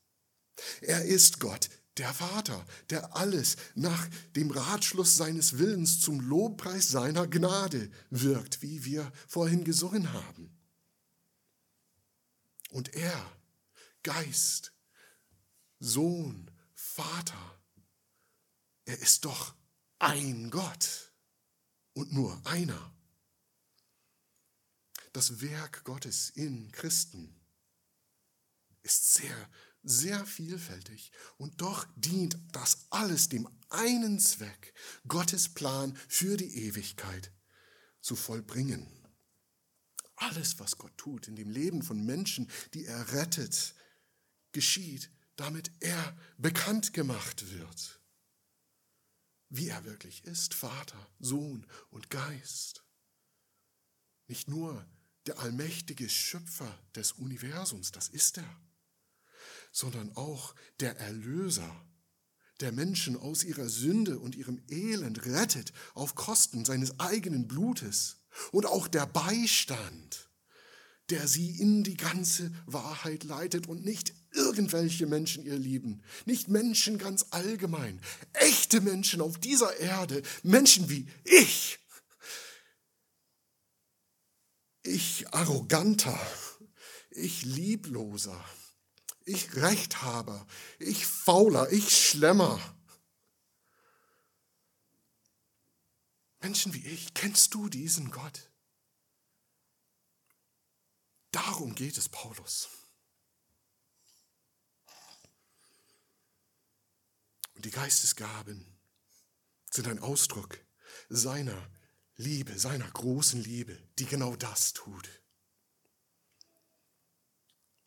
Er 0.82 1.04
ist 1.04 1.40
Gott, 1.40 1.70
der 1.98 2.14
Vater, 2.14 2.66
der 2.90 3.16
alles 3.16 3.56
nach 3.76 4.08
dem 4.36 4.52
Ratschluss 4.52 5.16
seines 5.16 5.58
Willens 5.58 6.02
zum 6.02 6.20
Lobpreis 6.20 6.90
seiner 6.90 7.28
Gnade 7.28 7.92
wirkt, 8.10 8.62
wie 8.62 8.84
wir 8.84 9.12
vorhin 9.28 9.64
gesungen 9.64 10.12
haben. 10.12 10.52
Und 12.70 12.94
er, 12.94 13.32
Geist, 14.04 14.74
Sohn, 15.80 16.52
Vater, 16.74 17.60
er 18.86 19.00
ist 19.00 19.26
doch 19.26 19.56
ein 20.00 20.50
Gott 20.52 21.14
und 21.94 22.12
nur 22.12 22.40
einer. 22.46 22.94
Das 25.14 25.40
Werk 25.42 25.86
Gottes 25.86 26.30
in 26.32 26.72
Christen 26.74 27.34
ist 28.84 29.14
sehr, 29.14 29.50
sehr 29.86 30.26
vielfältig 30.26 31.12
und 31.38 31.62
doch 31.62 31.86
dient 31.96 32.38
das 32.52 32.88
alles 32.90 33.30
dem 33.30 33.48
einen 33.70 34.20
Zweck, 34.20 34.74
Gottes 35.08 35.50
Plan 35.50 35.98
für 36.08 36.38
die 36.38 36.66
Ewigkeit 36.66 37.32
zu 38.02 38.16
vollbringen. 38.16 38.88
Alles, 40.18 40.60
was 40.60 40.78
Gott 40.78 40.98
tut 40.98 41.28
in 41.28 41.36
dem 41.36 41.50
Leben 41.50 41.82
von 41.82 42.06
Menschen, 42.06 42.50
die 42.74 42.86
er 42.86 43.14
rettet, 43.14 43.76
geschieht, 44.52 45.10
damit 45.36 45.72
er 45.82 46.18
bekannt 46.38 46.94
gemacht 46.94 47.52
wird 47.52 48.00
wie 49.50 49.70
er 49.70 49.86
wirklich 49.86 50.24
ist, 50.26 50.54
Vater, 50.54 51.08
Sohn 51.20 51.66
und 51.90 52.10
Geist. 52.10 52.84
Nicht 54.28 54.48
nur 54.48 54.86
der 55.28 55.40
allmächtige 55.40 56.10
Schöpfer 56.10 56.78
des 56.96 57.14
Universums, 57.14 57.92
das 57.92 58.10
ist 58.10 58.38
er, 58.38 58.62
sondern 59.76 60.16
auch 60.16 60.56
der 60.80 60.98
Erlöser, 60.98 61.70
der 62.62 62.72
Menschen 62.72 63.18
aus 63.18 63.44
ihrer 63.44 63.68
Sünde 63.68 64.20
und 64.20 64.34
ihrem 64.34 64.64
Elend 64.70 65.26
rettet 65.26 65.74
auf 65.94 66.16
Kosten 66.16 66.64
seines 66.64 66.98
eigenen 67.02 67.46
Blutes. 67.46 68.22
Und 68.54 68.66
auch 68.66 68.88
der 68.88 69.06
Beistand, 69.06 70.30
der 71.10 71.28
sie 71.28 71.60
in 71.60 71.84
die 71.84 71.98
ganze 71.98 72.54
Wahrheit 72.66 73.26
leitet 73.26 73.68
und 73.68 73.84
nicht 73.84 74.14
irgendwelche 74.32 75.08
Menschen, 75.08 75.44
ihr 75.44 75.60
Lieben, 75.60 76.02
nicht 76.26 76.48
Menschen 76.48 76.98
ganz 76.98 77.26
allgemein, 77.32 78.00
echte 78.32 78.80
Menschen 78.80 79.20
auf 79.20 79.38
dieser 79.40 79.78
Erde, 79.78 80.22
Menschen 80.42 80.90
wie 80.90 81.10
ich, 81.26 81.80
ich 84.84 85.28
arroganter, 85.34 86.18
ich 87.10 87.44
liebloser, 87.44 88.42
ich 89.26 89.56
Rechthaber, 89.56 90.46
ich 90.80 91.06
Fauler, 91.06 91.72
ich 91.72 92.10
Schlemmer. 92.10 92.60
Menschen 96.40 96.74
wie 96.74 96.86
ich, 96.86 97.14
kennst 97.16 97.56
du 97.56 97.70
diesen 97.70 98.12
Gott? 98.12 98.52
Darum 101.32 101.74
geht 101.74 101.98
es 101.98 102.08
Paulus. 102.08 102.70
Und 107.56 107.66
die 107.66 107.72
Geistesgaben 107.72 108.78
sind 109.72 109.88
ein 109.88 110.00
Ausdruck 110.00 110.60
seiner 111.10 111.70
Liebe, 112.16 112.58
seiner 112.60 112.90
großen 112.90 113.42
Liebe, 113.42 113.76
die 113.98 114.06
genau 114.06 114.36
das 114.36 114.74
tut. 114.74 115.10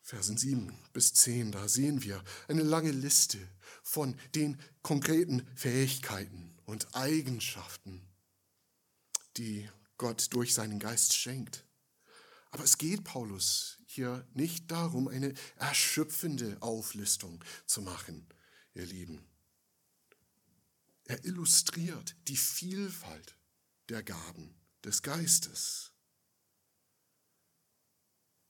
Versen 0.09 0.37
7 0.37 0.75
bis 0.91 1.13
10, 1.13 1.51
da 1.51 1.67
sehen 1.69 2.01
wir 2.01 2.23
eine 2.47 2.63
lange 2.63 2.89
Liste 2.89 3.37
von 3.83 4.17
den 4.33 4.59
konkreten 4.81 5.45
Fähigkeiten 5.55 6.57
und 6.65 6.95
Eigenschaften, 6.95 8.01
die 9.37 9.69
Gott 9.99 10.33
durch 10.33 10.55
seinen 10.55 10.79
Geist 10.79 11.13
schenkt. 11.13 11.63
Aber 12.49 12.63
es 12.63 12.79
geht 12.79 13.03
Paulus 13.03 13.77
hier 13.85 14.27
nicht 14.33 14.71
darum, 14.71 15.09
eine 15.09 15.31
erschöpfende 15.57 16.57
Auflistung 16.59 17.43
zu 17.67 17.83
machen, 17.83 18.25
ihr 18.73 18.87
Lieben. 18.87 19.23
Er 21.05 21.23
illustriert 21.23 22.15
die 22.27 22.37
Vielfalt 22.37 23.37
der 23.89 24.01
Gaben 24.01 24.55
des 24.83 25.03
Geistes. 25.03 25.88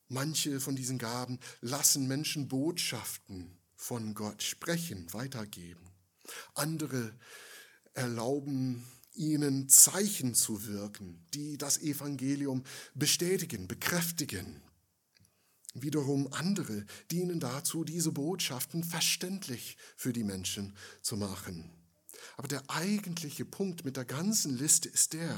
Manche 0.09 0.59
von 0.59 0.75
diesen 0.75 0.97
Gaben 0.97 1.39
lassen 1.61 2.07
Menschen 2.07 2.47
Botschaften 2.47 3.57
von 3.75 4.15
Gott 4.15 4.41
sprechen, 4.41 5.13
weitergeben. 5.13 5.85
Andere 6.55 7.13
erlauben 7.93 8.83
ihnen 9.13 9.69
Zeichen 9.69 10.33
zu 10.33 10.65
wirken, 10.65 11.23
die 11.35 11.57
das 11.57 11.77
Evangelium 11.77 12.63
bestätigen, 12.95 13.67
bekräftigen. 13.67 14.61
Wiederum 15.75 16.33
andere 16.33 16.85
dienen 17.11 17.39
dazu, 17.39 17.83
diese 17.83 18.11
Botschaften 18.11 18.83
verständlich 18.83 19.77
für 19.95 20.11
die 20.11 20.23
Menschen 20.23 20.75
zu 21.03 21.17
machen. 21.17 21.69
Aber 22.37 22.47
der 22.47 22.63
eigentliche 22.69 23.45
Punkt 23.45 23.85
mit 23.85 23.95
der 23.95 24.05
ganzen 24.05 24.57
Liste 24.57 24.89
ist 24.89 25.13
der, 25.13 25.37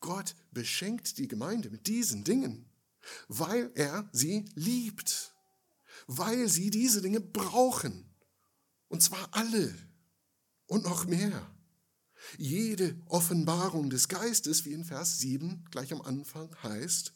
Gott 0.00 0.34
beschenkt 0.50 1.18
die 1.18 1.28
Gemeinde 1.28 1.70
mit 1.70 1.86
diesen 1.86 2.24
Dingen, 2.24 2.69
weil 3.28 3.70
er 3.74 4.08
sie 4.12 4.44
liebt, 4.54 5.34
weil 6.06 6.48
sie 6.48 6.70
diese 6.70 7.02
Dinge 7.02 7.20
brauchen. 7.20 8.06
Und 8.88 9.02
zwar 9.02 9.28
alle 9.32 9.74
und 10.66 10.84
noch 10.84 11.06
mehr. 11.06 11.54
Jede 12.36 13.00
Offenbarung 13.06 13.90
des 13.90 14.08
Geistes, 14.08 14.64
wie 14.64 14.72
in 14.72 14.84
Vers 14.84 15.18
7 15.18 15.64
gleich 15.70 15.92
am 15.92 16.02
Anfang 16.02 16.54
heißt, 16.62 17.14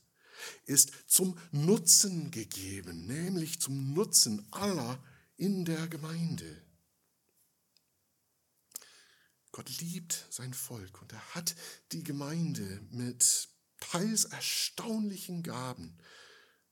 ist 0.67 0.93
zum 1.07 1.39
Nutzen 1.53 2.31
gegeben, 2.31 3.07
nämlich 3.07 3.61
zum 3.61 3.93
Nutzen 3.93 4.47
aller 4.51 5.03
in 5.37 5.65
der 5.65 5.87
Gemeinde. 5.89 6.63
Gott 9.53 9.71
liebt 9.81 10.27
sein 10.31 10.53
Volk 10.53 11.01
und 11.01 11.13
er 11.13 11.35
hat 11.35 11.55
die 11.93 12.03
Gemeinde 12.03 12.81
mit 12.91 13.49
teils 13.91 14.25
erstaunlichen 14.25 15.43
Gaben 15.43 15.99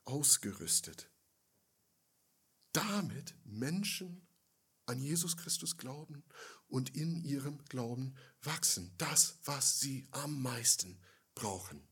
ausgerüstet, 0.04 1.10
damit 2.72 3.34
Menschen 3.44 4.26
an 4.86 4.98
Jesus 4.98 5.36
Christus 5.36 5.76
glauben 5.76 6.24
und 6.68 6.94
in 6.96 7.22
ihrem 7.24 7.64
Glauben 7.66 8.16
wachsen. 8.42 8.94
Das, 8.98 9.38
was 9.44 9.80
sie 9.80 10.06
am 10.10 10.42
meisten 10.42 11.00
brauchen. 11.34 11.86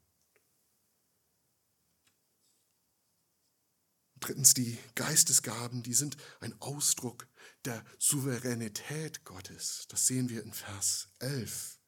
Drittens, 4.21 4.53
die 4.53 4.79
Geistesgaben, 4.97 5.83
die 5.83 5.95
sind 5.95 6.17
ein 6.41 6.55
Ausdruck 6.61 7.27
der 7.65 7.83
Souveränität 7.99 9.25
Gottes. 9.25 9.87
Das 9.89 10.07
sehen 10.07 10.29
wir 10.29 10.43
in 10.43 10.53
Vers 10.53 11.09
11. 11.21 11.80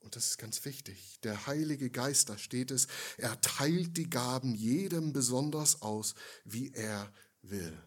Und 0.00 0.16
das 0.16 0.28
ist 0.28 0.38
ganz 0.38 0.64
wichtig. 0.64 1.20
Der 1.22 1.46
Heilige 1.46 1.90
Geist, 1.90 2.28
da 2.30 2.38
steht 2.38 2.70
es, 2.70 2.88
er 3.16 3.40
teilt 3.40 3.96
die 3.96 4.08
Gaben 4.08 4.54
jedem 4.54 5.12
besonders 5.12 5.82
aus, 5.82 6.14
wie 6.44 6.72
er 6.72 7.12
will. 7.42 7.78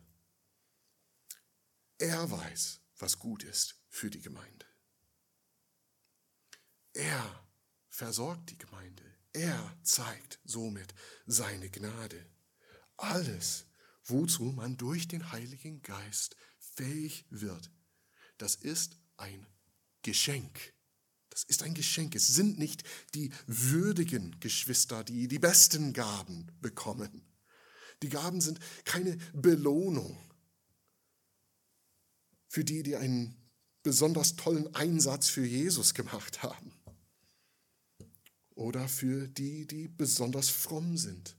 Er 1.98 2.30
weiß, 2.30 2.82
was 2.98 3.20
gut 3.20 3.44
ist 3.44 3.76
für 3.90 4.10
die 4.10 4.22
Gemeinde. 4.22 4.66
Er 6.94 7.48
versorgt 7.90 8.52
die 8.52 8.58
Gemeinde. 8.58 9.04
Er 9.34 9.78
zeigt 9.82 10.40
somit 10.46 10.94
seine 11.26 11.70
Gnade. 11.70 12.24
Alles, 12.98 13.66
wozu 14.04 14.44
man 14.44 14.78
durch 14.78 15.08
den 15.08 15.32
Heiligen 15.32 15.82
Geist 15.82 16.36
fähig 16.60 17.26
wird, 17.30 17.72
das 18.38 18.56
ist 18.56 18.98
ein 19.18 19.48
Geschenk. 20.04 20.74
Das 21.34 21.46
ist 21.46 21.64
ein 21.64 21.74
Geschenk. 21.74 22.14
Es 22.14 22.28
sind 22.28 22.60
nicht 22.60 22.84
die 23.16 23.32
würdigen 23.48 24.40
Geschwister, 24.40 25.04
die 25.04 25.28
die 25.28 25.40
besten 25.40 25.92
Gaben 25.92 26.52
bekommen. 26.62 27.24
Die 28.04 28.10
Gaben 28.10 28.40
sind 28.40 28.60
keine 28.86 29.18
Belohnung 29.34 30.16
für 32.48 32.64
die, 32.64 32.84
die 32.84 32.96
einen 32.96 33.36
besonders 33.82 34.36
tollen 34.36 34.76
Einsatz 34.76 35.28
für 35.28 35.44
Jesus 35.44 35.96
gemacht 35.96 36.44
haben. 36.44 36.72
Oder 38.52 38.88
für 38.88 39.28
die, 39.28 39.66
die 39.66 39.88
besonders 39.88 40.50
fromm 40.50 40.98
sind. 40.98 41.36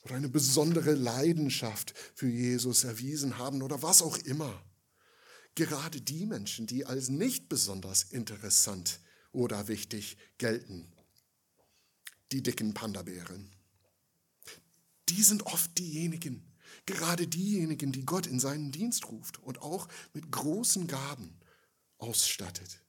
Oder 0.00 0.14
eine 0.14 0.30
besondere 0.30 0.94
Leidenschaft 0.94 1.92
für 2.14 2.28
Jesus 2.28 2.84
erwiesen 2.84 3.36
haben. 3.36 3.60
Oder 3.60 3.82
was 3.82 4.00
auch 4.00 4.16
immer. 4.16 4.64
Gerade 5.56 6.00
die 6.00 6.24
Menschen, 6.24 6.66
die 6.66 6.86
als 6.86 7.10
nicht 7.10 7.50
besonders 7.50 8.04
interessant 8.04 9.00
oder 9.36 9.68
wichtig 9.68 10.16
gelten. 10.38 10.92
Die 12.32 12.42
dicken 12.42 12.74
Panda-Bären. 12.74 13.52
Die 15.08 15.22
sind 15.22 15.46
oft 15.46 15.78
diejenigen, 15.78 16.52
Gerade 16.84 17.26
diejenigen, 17.26 17.90
die 17.90 18.04
Gott 18.04 18.26
in 18.26 18.38
seinen 18.38 18.70
Dienst 18.70 19.08
ruft 19.08 19.38
und 19.42 19.60
auch 19.60 19.88
mit 20.12 20.30
großen 20.30 20.86
Gaben 20.86 21.38
ausstattet. 21.98 22.82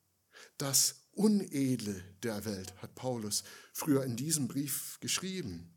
Das 0.58 1.08
Unedle 1.12 2.04
der 2.22 2.46
Welt 2.46 2.76
hat 2.82 2.94
Paulus 2.94 3.44
früher 3.74 4.04
in 4.04 4.16
diesem 4.16 4.48
Brief 4.48 5.00
geschrieben. 5.00 5.74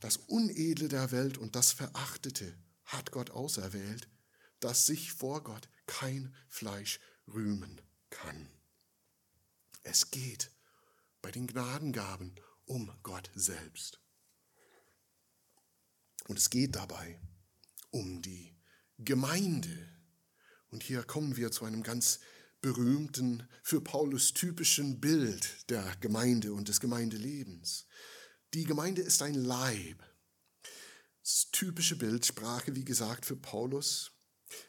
Das 0.00 0.18
Unedle 0.18 0.88
der 0.88 1.12
Welt 1.12 1.38
und 1.38 1.56
das 1.56 1.72
Verachtete 1.72 2.54
hat 2.84 3.10
Gott 3.10 3.30
auserwählt, 3.30 4.08
dass 4.60 4.84
sich 4.84 5.12
vor 5.12 5.42
Gott 5.44 5.68
kein 5.86 6.34
Fleisch 6.48 7.00
rühmen 7.26 7.80
kann. 8.10 8.48
Es 9.84 10.10
geht 10.10 10.50
bei 11.22 11.30
den 11.30 11.46
Gnadengaben 11.46 12.34
um 12.64 12.90
Gott 13.02 13.30
selbst. 13.34 14.00
Und 16.26 16.38
es 16.38 16.50
geht 16.50 16.74
dabei 16.74 17.20
um 17.90 18.22
die 18.22 18.56
Gemeinde. 18.98 19.88
Und 20.70 20.82
hier 20.82 21.02
kommen 21.02 21.36
wir 21.36 21.52
zu 21.52 21.66
einem 21.66 21.82
ganz 21.82 22.20
berühmten, 22.62 23.46
für 23.62 23.82
Paulus 23.82 24.32
typischen 24.32 25.00
Bild 25.00 25.70
der 25.70 25.94
Gemeinde 26.00 26.54
und 26.54 26.68
des 26.68 26.80
Gemeindelebens. 26.80 27.86
Die 28.54 28.64
Gemeinde 28.64 29.02
ist 29.02 29.20
ein 29.20 29.34
Leib. 29.34 30.02
Das 31.22 31.50
typische 31.52 31.96
Bildsprache, 31.96 32.74
wie 32.74 32.84
gesagt, 32.84 33.26
für 33.26 33.36
Paulus 33.36 34.12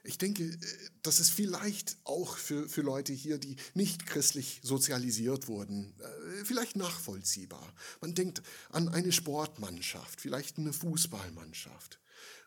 ich 0.04 0.18
denke, 0.18 0.44
äh, 0.44 0.58
das 1.04 1.20
ist 1.20 1.32
vielleicht 1.32 1.98
auch 2.04 2.38
für, 2.38 2.70
für 2.70 2.82
Leute 2.82 3.14
hier, 3.14 3.38
die 3.38 3.56
nicht 3.74 4.06
christlich 4.06 4.60
sozialisiert 4.64 5.48
wurden, 5.48 5.94
äh, 6.00 6.46
vielleicht 6.46 6.76
nachvollziehbar. 6.76 7.74
Man 8.02 8.16
denkt 8.16 8.42
an 8.70 8.90
eine 8.90 9.12
Sportmannschaft, 9.12 10.22
vielleicht 10.22 10.58
eine 10.58 10.74
Fußballmannschaft. 10.74 12.00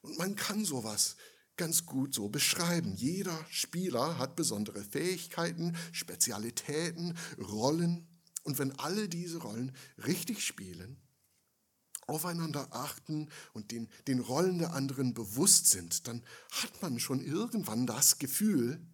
Und 0.02 0.18
man 0.18 0.36
kann 0.36 0.64
sowas 0.64 1.16
ganz 1.56 1.84
gut 1.84 2.14
so 2.14 2.28
beschreiben. 2.28 2.94
Jeder 2.94 3.44
Spieler 3.50 4.18
hat 4.18 4.36
besondere 4.36 4.82
Fähigkeiten, 4.82 5.76
Spezialitäten, 5.92 7.18
Rollen. 7.38 8.06
Und 8.44 8.58
wenn 8.58 8.78
alle 8.78 9.08
diese 9.08 9.38
Rollen 9.38 9.72
richtig 9.98 10.46
spielen, 10.46 10.96
aufeinander 12.08 12.68
achten 12.72 13.28
und 13.52 13.70
den, 13.70 13.88
den 14.06 14.18
Rollen 14.18 14.58
der 14.58 14.72
anderen 14.72 15.14
bewusst 15.14 15.66
sind, 15.66 16.08
dann 16.08 16.24
hat 16.50 16.82
man 16.82 16.98
schon 16.98 17.20
irgendwann 17.20 17.86
das 17.86 18.18
Gefühl, 18.18 18.84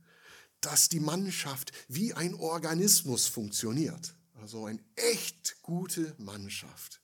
dass 0.60 0.88
die 0.88 1.00
Mannschaft 1.00 1.72
wie 1.88 2.12
ein 2.12 2.34
Organismus 2.34 3.26
funktioniert. 3.26 4.14
Also 4.34 4.66
eine 4.66 4.82
echt 4.96 5.62
gute 5.62 6.14
Mannschaft. 6.18 7.00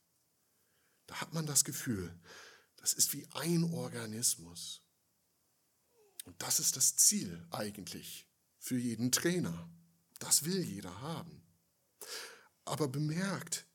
Da 1.07 1.21
hat 1.21 1.33
man 1.33 1.47
das 1.47 1.65
Gefühl, 1.65 2.19
das 2.77 2.93
ist 2.93 3.13
wie 3.13 3.27
ein 3.33 3.65
Organismus. 3.65 4.83
Und 6.25 6.43
das 6.43 6.61
ist 6.61 6.77
das 6.77 6.97
Ziel 6.97 7.47
eigentlich 7.51 8.29
für 8.59 8.79
jeden 8.79 9.13
Trainer. 9.13 9.71
Das 10.19 10.45
will 10.45 10.61
jeder 10.63 11.01
haben. 11.01 11.43
Aber 12.65 12.89
bemerkt, 12.89 13.67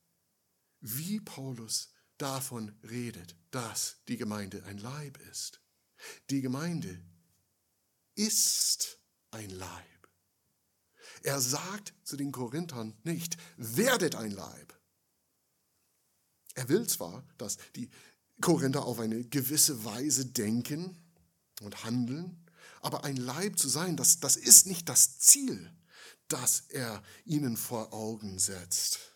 wie 0.80 1.19
Paulus 1.19 1.94
davon 2.17 2.78
redet, 2.84 3.36
dass 3.51 3.97
die 4.08 4.17
Gemeinde 4.17 4.63
ein 4.65 4.78
Leib 4.78 5.17
ist. 5.32 5.62
Die 6.30 6.41
Gemeinde 6.41 7.01
ist 8.15 8.99
ein 9.32 9.49
Leib. 9.49 10.10
Er 11.23 11.41
sagt 11.41 11.93
zu 12.04 12.17
den 12.17 12.32
Korinthern 12.32 12.95
nicht, 13.04 13.38
werdet 13.58 14.15
ein 14.15 14.32
Leib. 14.32 14.80
Er 16.54 16.69
will 16.69 16.88
zwar, 16.88 17.28
dass 17.38 17.58
die 17.75 17.89
Korinther 18.41 18.86
auf 18.86 18.99
eine 18.99 19.23
gewisse 19.23 19.84
Weise 19.86 20.25
denken 20.25 20.97
und 21.62 21.84
handeln, 21.84 22.45
aber 22.82 23.04
ein 23.04 23.17
Leib 23.17 23.58
zu 23.58 23.67
sein, 23.67 23.97
das, 23.97 24.19
das 24.19 24.36
ist 24.36 24.67
nicht 24.67 24.88
das 24.88 25.19
Ziel, 25.19 25.73
das 26.28 26.62
er 26.69 27.04
ihnen 27.25 27.58
vor 27.58 27.93
Augen 27.93 28.39
setzt 28.39 29.14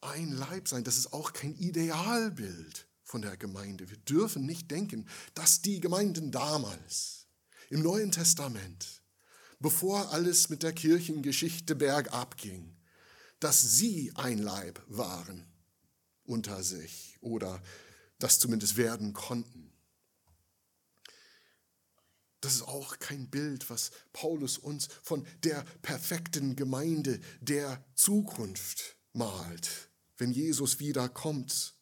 ein 0.00 0.32
Leib 0.32 0.68
sein. 0.68 0.84
Das 0.84 0.96
ist 0.96 1.12
auch 1.12 1.32
kein 1.32 1.54
Idealbild 1.54 2.86
von 3.02 3.22
der 3.22 3.36
Gemeinde. 3.36 3.88
Wir 3.88 3.96
dürfen 3.96 4.46
nicht 4.46 4.70
denken, 4.70 5.08
dass 5.34 5.62
die 5.62 5.80
Gemeinden 5.80 6.30
damals 6.30 7.26
im 7.70 7.82
Neuen 7.82 8.12
Testament, 8.12 9.02
bevor 9.58 10.12
alles 10.12 10.48
mit 10.48 10.62
der 10.62 10.72
Kirchengeschichte 10.72 11.74
bergab 11.74 12.36
ging, 12.36 12.76
dass 13.40 13.60
sie 13.60 14.12
ein 14.14 14.38
Leib 14.38 14.82
waren 14.88 15.46
unter 16.24 16.62
sich 16.62 17.16
oder 17.20 17.62
das 18.18 18.38
zumindest 18.38 18.76
werden 18.76 19.12
konnten. 19.12 19.72
Das 22.40 22.54
ist 22.54 22.62
auch 22.62 22.98
kein 22.98 23.28
Bild, 23.30 23.68
was 23.70 23.90
Paulus 24.12 24.58
uns 24.58 24.88
von 25.02 25.26
der 25.42 25.64
perfekten 25.82 26.54
Gemeinde 26.54 27.20
der 27.40 27.84
Zukunft 27.94 28.96
malt 29.12 29.87
wenn 30.18 30.32
Jesus 30.32 30.80
wiederkommt, 30.80 31.74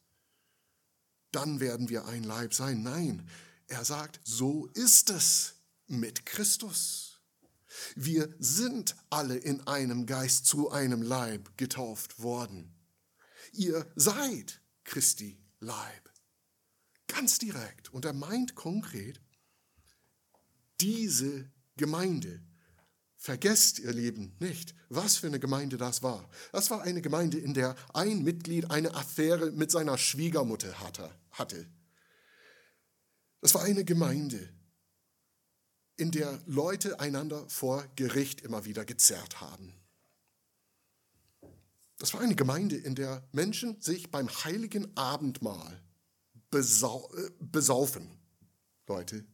dann 1.32 1.60
werden 1.60 1.88
wir 1.88 2.06
ein 2.06 2.22
Leib 2.22 2.54
sein. 2.54 2.82
Nein, 2.82 3.28
er 3.66 3.84
sagt, 3.84 4.20
so 4.24 4.66
ist 4.74 5.10
es 5.10 5.54
mit 5.86 6.24
Christus. 6.24 7.20
Wir 7.94 8.34
sind 8.38 8.96
alle 9.10 9.36
in 9.36 9.66
einem 9.66 10.06
Geist 10.06 10.46
zu 10.46 10.70
einem 10.70 11.02
Leib 11.02 11.56
getauft 11.58 12.20
worden. 12.20 12.74
Ihr 13.52 13.90
seid 13.96 14.60
Christi 14.84 15.38
Leib. 15.60 16.10
Ganz 17.06 17.38
direkt. 17.38 17.92
Und 17.92 18.04
er 18.04 18.12
meint 18.12 18.54
konkret, 18.54 19.20
diese 20.80 21.50
Gemeinde, 21.76 22.42
Vergesst, 23.26 23.80
ihr 23.80 23.92
Lieben, 23.92 24.36
nicht, 24.38 24.72
was 24.88 25.16
für 25.16 25.26
eine 25.26 25.40
Gemeinde 25.40 25.78
das 25.78 26.00
war. 26.04 26.30
Das 26.52 26.70
war 26.70 26.82
eine 26.82 27.02
Gemeinde, 27.02 27.38
in 27.38 27.54
der 27.54 27.74
ein 27.92 28.22
Mitglied 28.22 28.70
eine 28.70 28.94
Affäre 28.94 29.50
mit 29.50 29.72
seiner 29.72 29.98
Schwiegermutter 29.98 30.72
hatte. 31.32 31.66
Das 33.40 33.52
war 33.52 33.64
eine 33.64 33.84
Gemeinde, 33.84 34.48
in 35.96 36.12
der 36.12 36.40
Leute 36.46 37.00
einander 37.00 37.44
vor 37.48 37.84
Gericht 37.96 38.42
immer 38.42 38.64
wieder 38.64 38.84
gezerrt 38.84 39.40
haben. 39.40 39.74
Das 41.98 42.14
war 42.14 42.20
eine 42.20 42.36
Gemeinde, 42.36 42.76
in 42.76 42.94
der 42.94 43.28
Menschen 43.32 43.80
sich 43.80 44.12
beim 44.12 44.28
heiligen 44.44 44.96
Abendmahl 44.96 45.82
besau 46.52 47.12
äh, 47.16 47.30
besaufen. 47.40 48.08
Leute, 48.86 49.24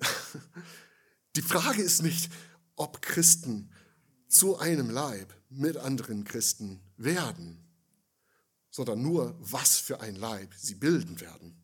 die 1.36 1.42
Frage 1.42 1.82
ist 1.82 2.02
nicht, 2.02 2.30
ob 2.76 3.02
Christen 3.02 3.70
zu 4.28 4.58
einem 4.58 4.90
Leib 4.90 5.34
mit 5.50 5.76
anderen 5.76 6.24
Christen 6.24 6.80
werden, 6.96 7.62
sondern 8.70 9.02
nur, 9.02 9.36
was 9.38 9.78
für 9.78 10.00
ein 10.00 10.16
Leib 10.16 10.54
sie 10.56 10.74
bilden 10.74 11.20
werden. 11.20 11.62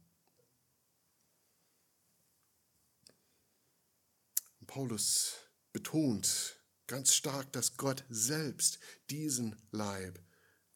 Paulus 4.67 5.33
betont 5.73 6.57
ganz 6.87 7.15
stark, 7.15 7.53
dass 7.53 7.77
Gott 7.77 8.05
selbst 8.11 8.79
diesen 9.11 9.57
Leib 9.71 10.21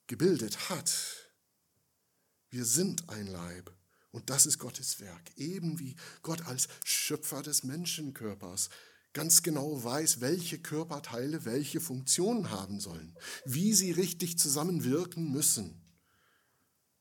gebildet 0.06 0.70
hat. 0.70 0.92
Wir 2.48 2.64
sind 2.64 3.08
ein 3.10 3.26
Leib 3.26 3.70
und 4.10 4.30
das 4.30 4.46
ist 4.46 4.58
Gottes 4.58 5.00
Werk. 5.00 5.36
Eben 5.36 5.78
wie 5.78 5.94
Gott 6.22 6.46
als 6.46 6.68
Schöpfer 6.84 7.42
des 7.42 7.64
Menschenkörpers 7.64 8.70
ganz 9.12 9.42
genau 9.42 9.82
weiß, 9.82 10.20
welche 10.20 10.58
Körperteile 10.58 11.44
welche 11.44 11.80
Funktionen 11.80 12.50
haben 12.50 12.80
sollen, 12.80 13.16
wie 13.44 13.74
sie 13.74 13.92
richtig 13.92 14.38
zusammenwirken 14.38 15.30
müssen, 15.30 15.80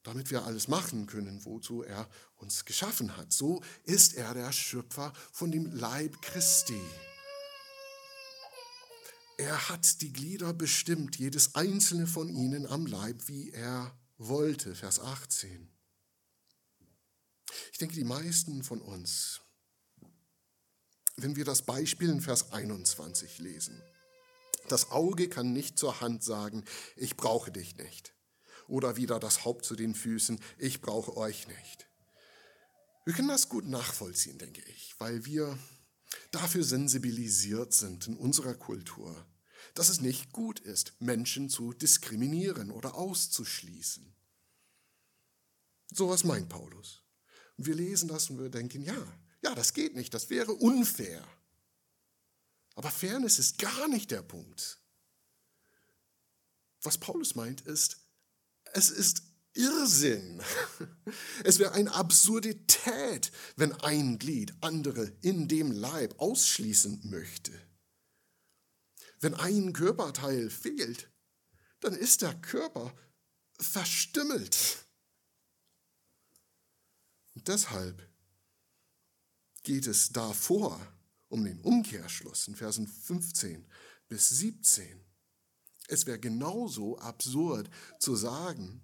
damit 0.03 0.31
wir 0.31 0.45
alles 0.45 0.67
machen 0.67 1.05
können, 1.05 1.45
wozu 1.45 1.83
er 1.83 2.09
uns 2.35 2.65
geschaffen 2.65 3.17
hat. 3.17 3.31
So 3.31 3.61
ist 3.83 4.15
er 4.15 4.33
der 4.33 4.51
Schöpfer 4.51 5.13
von 5.31 5.51
dem 5.51 5.71
Leib 5.71 6.21
Christi. 6.21 6.81
Er 9.37 9.69
hat 9.69 10.01
die 10.01 10.13
Glieder 10.13 10.53
bestimmt, 10.53 11.17
jedes 11.17 11.55
einzelne 11.55 12.05
von 12.05 12.29
ihnen 12.29 12.67
am 12.67 12.85
Leib, 12.85 13.27
wie 13.27 13.49
er 13.51 13.97
wollte. 14.17 14.75
Vers 14.75 14.99
18. 14.99 15.67
Ich 17.71 17.77
denke, 17.79 17.95
die 17.95 18.03
meisten 18.03 18.63
von 18.63 18.81
uns 18.81 19.40
wenn 21.23 21.35
wir 21.35 21.45
das 21.45 21.61
Beispiel 21.61 22.09
in 22.09 22.21
Vers 22.21 22.51
21 22.51 23.39
lesen. 23.39 23.81
Das 24.67 24.91
Auge 24.91 25.27
kann 25.27 25.53
nicht 25.53 25.77
zur 25.77 26.01
Hand 26.01 26.23
sagen, 26.23 26.63
ich 26.95 27.17
brauche 27.17 27.51
dich 27.51 27.77
nicht. 27.77 28.13
Oder 28.67 28.95
wieder 28.95 29.19
das 29.19 29.43
Haupt 29.43 29.65
zu 29.65 29.75
den 29.75 29.95
Füßen, 29.95 30.39
ich 30.57 30.81
brauche 30.81 31.17
euch 31.17 31.47
nicht. 31.47 31.87
Wir 33.05 33.13
können 33.13 33.27
das 33.27 33.49
gut 33.49 33.67
nachvollziehen, 33.67 34.37
denke 34.37 34.61
ich, 34.69 34.95
weil 34.99 35.25
wir 35.25 35.57
dafür 36.31 36.63
sensibilisiert 36.63 37.73
sind 37.73 38.07
in 38.07 38.15
unserer 38.15 38.53
Kultur, 38.53 39.25
dass 39.73 39.89
es 39.89 40.01
nicht 40.01 40.31
gut 40.31 40.59
ist, 40.59 40.93
Menschen 40.99 41.49
zu 41.49 41.73
diskriminieren 41.73 42.71
oder 42.71 42.95
auszuschließen. 42.95 44.13
So 45.93 46.09
was 46.09 46.23
meint 46.23 46.49
Paulus. 46.49 47.03
Und 47.57 47.65
wir 47.65 47.75
lesen 47.75 48.07
das 48.07 48.29
und 48.29 48.39
wir 48.39 48.49
denken, 48.49 48.83
ja, 48.83 49.20
ja, 49.41 49.55
das 49.55 49.73
geht 49.73 49.95
nicht, 49.95 50.13
das 50.13 50.29
wäre 50.29 50.53
unfair. 50.53 51.27
Aber 52.75 52.91
Fairness 52.91 53.39
ist 53.39 53.57
gar 53.57 53.87
nicht 53.87 54.11
der 54.11 54.21
Punkt. 54.21 54.79
Was 56.83 56.97
Paulus 56.97 57.35
meint 57.35 57.61
ist, 57.61 57.97
es 58.73 58.89
ist 58.89 59.23
Irrsinn. 59.53 60.41
Es 61.43 61.59
wäre 61.59 61.73
eine 61.73 61.93
Absurdität, 61.93 63.31
wenn 63.55 63.73
ein 63.81 64.17
Glied 64.17 64.53
andere 64.61 65.11
in 65.21 65.47
dem 65.47 65.71
Leib 65.71 66.19
ausschließen 66.19 67.01
möchte. 67.09 67.51
Wenn 69.19 69.33
ein 69.33 69.73
Körperteil 69.73 70.49
fehlt, 70.49 71.11
dann 71.81 71.93
ist 71.93 72.21
der 72.21 72.33
Körper 72.35 72.95
verstümmelt. 73.59 74.85
Und 77.35 77.47
deshalb 77.47 78.10
geht 79.63 79.87
es 79.87 80.09
davor 80.09 80.79
um 81.29 81.45
den 81.45 81.61
Umkehrschluss 81.61 82.47
in 82.47 82.55
Versen 82.55 82.87
15 82.87 83.65
bis 84.07 84.29
17. 84.29 85.03
Es 85.87 86.05
wäre 86.05 86.19
genauso 86.19 86.97
absurd 86.99 87.69
zu 87.99 88.15
sagen, 88.15 88.81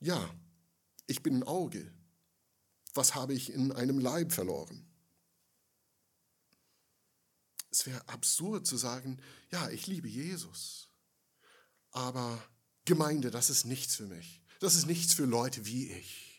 ja, 0.00 0.34
ich 1.06 1.22
bin 1.22 1.36
ein 1.36 1.42
Auge. 1.42 1.92
Was 2.94 3.14
habe 3.14 3.34
ich 3.34 3.52
in 3.52 3.72
einem 3.72 3.98
Leib 3.98 4.32
verloren? 4.32 4.86
Es 7.70 7.86
wäre 7.86 8.06
absurd 8.08 8.66
zu 8.66 8.76
sagen, 8.76 9.20
ja, 9.50 9.70
ich 9.70 9.86
liebe 9.86 10.08
Jesus. 10.08 10.90
Aber 11.90 12.42
Gemeinde, 12.84 13.30
das 13.30 13.50
ist 13.50 13.64
nichts 13.64 13.96
für 13.96 14.06
mich. 14.06 14.42
Das 14.60 14.74
ist 14.74 14.86
nichts 14.86 15.14
für 15.14 15.24
Leute 15.24 15.64
wie 15.66 15.90
ich. 15.90 16.31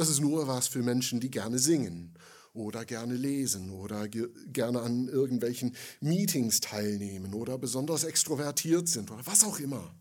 Das 0.00 0.08
ist 0.08 0.20
nur 0.20 0.46
was 0.46 0.66
für 0.66 0.82
Menschen, 0.82 1.20
die 1.20 1.30
gerne 1.30 1.58
singen 1.58 2.14
oder 2.54 2.86
gerne 2.86 3.12
lesen 3.12 3.68
oder 3.68 4.08
ge 4.08 4.30
gerne 4.46 4.80
an 4.80 5.08
irgendwelchen 5.08 5.76
Meetings 6.00 6.60
teilnehmen 6.60 7.34
oder 7.34 7.58
besonders 7.58 8.04
extrovertiert 8.04 8.88
sind 8.88 9.10
oder 9.10 9.26
was 9.26 9.44
auch 9.44 9.60
immer. 9.60 9.94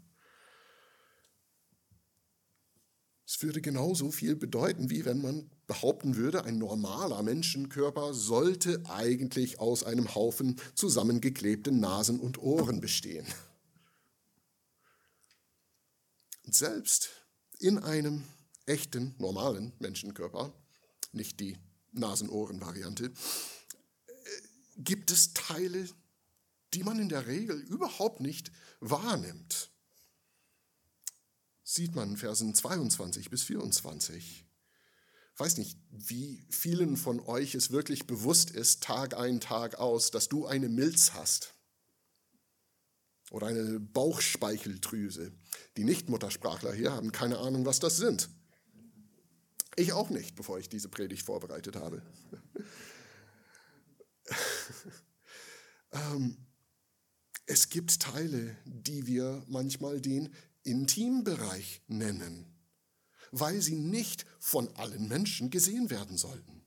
Es 3.27 3.43
würde 3.43 3.59
genauso 3.59 4.09
viel 4.09 4.37
bedeuten, 4.37 4.89
wie 4.89 5.03
wenn 5.03 5.21
man 5.21 5.49
behaupten 5.67 6.15
würde, 6.15 6.45
ein 6.45 6.57
normaler 6.57 7.21
Menschenkörper 7.21 8.13
sollte 8.13 8.81
eigentlich 8.85 9.59
aus 9.59 9.83
einem 9.83 10.15
Haufen 10.15 10.61
zusammengeklebten 10.75 11.81
Nasen 11.81 12.21
und 12.21 12.37
Ohren 12.37 12.79
bestehen. 12.79 13.27
Und 16.45 16.55
selbst 16.55 17.09
in 17.59 17.79
einem 17.79 18.23
echten, 18.69 19.15
normalen 19.17 19.73
Menschenkörper, 19.79 20.53
nicht 21.11 21.39
die 21.39 21.57
Nasen-Ohren-Variante, 21.91 23.05
äh, 23.05 23.11
gibt 24.77 25.11
es 25.11 25.33
Teile, 25.33 25.89
die 26.73 26.83
man 26.83 26.99
in 26.99 27.09
der 27.09 27.27
Regel 27.27 27.59
überhaupt 27.59 28.21
nicht 28.21 28.51
wahrnimmt. 28.79 29.71
Sieht 31.63 31.95
man 31.95 32.11
in 32.11 32.17
Versen 32.17 32.53
22 32.53 33.29
bis 33.29 33.43
24. 33.43 34.45
Ich 35.33 35.39
weiß 35.39 35.57
nicht, 35.57 35.77
wie 35.89 36.45
vielen 36.49 36.97
von 36.97 37.19
euch 37.21 37.55
es 37.55 37.71
wirklich 37.71 38.07
bewusst 38.07 38.51
ist, 38.51 38.83
Tag 38.83 39.15
ein, 39.15 39.39
Tag 39.39 39.75
aus, 39.75 40.11
dass 40.11 40.29
du 40.29 40.45
eine 40.45 40.69
Milz 40.69 41.13
hast 41.13 41.53
oder 43.31 43.47
eine 43.47 43.79
Bauchspeicheldrüse. 43.79 45.31
Die 45.77 45.83
Nichtmuttersprachler 45.83 46.73
hier 46.73 46.91
haben 46.91 47.11
keine 47.11 47.37
Ahnung, 47.37 47.65
was 47.65 47.79
das 47.79 47.97
sind. 47.97 48.29
Ich 49.79 49.93
auch 49.93 50.09
nicht, 50.09 50.35
bevor 50.35 50.59
ich 50.59 50.67
diese 50.67 50.89
Predigt 50.89 51.25
vorbereitet 51.25 51.77
habe. 51.77 52.01
ähm, 55.93 56.35
es 57.45 57.69
gibt 57.69 58.01
Teile, 58.01 58.57
die 58.65 59.07
wir 59.07 59.41
manchmal 59.47 60.01
den 60.01 60.35
Intimbereich 60.63 61.81
nennen, 61.87 62.53
weil 63.31 63.61
sie 63.61 63.77
nicht 63.77 64.25
von 64.41 64.67
allen 64.75 65.07
Menschen 65.07 65.49
gesehen 65.49 65.89
werden 65.89 66.17
sollten. 66.17 66.65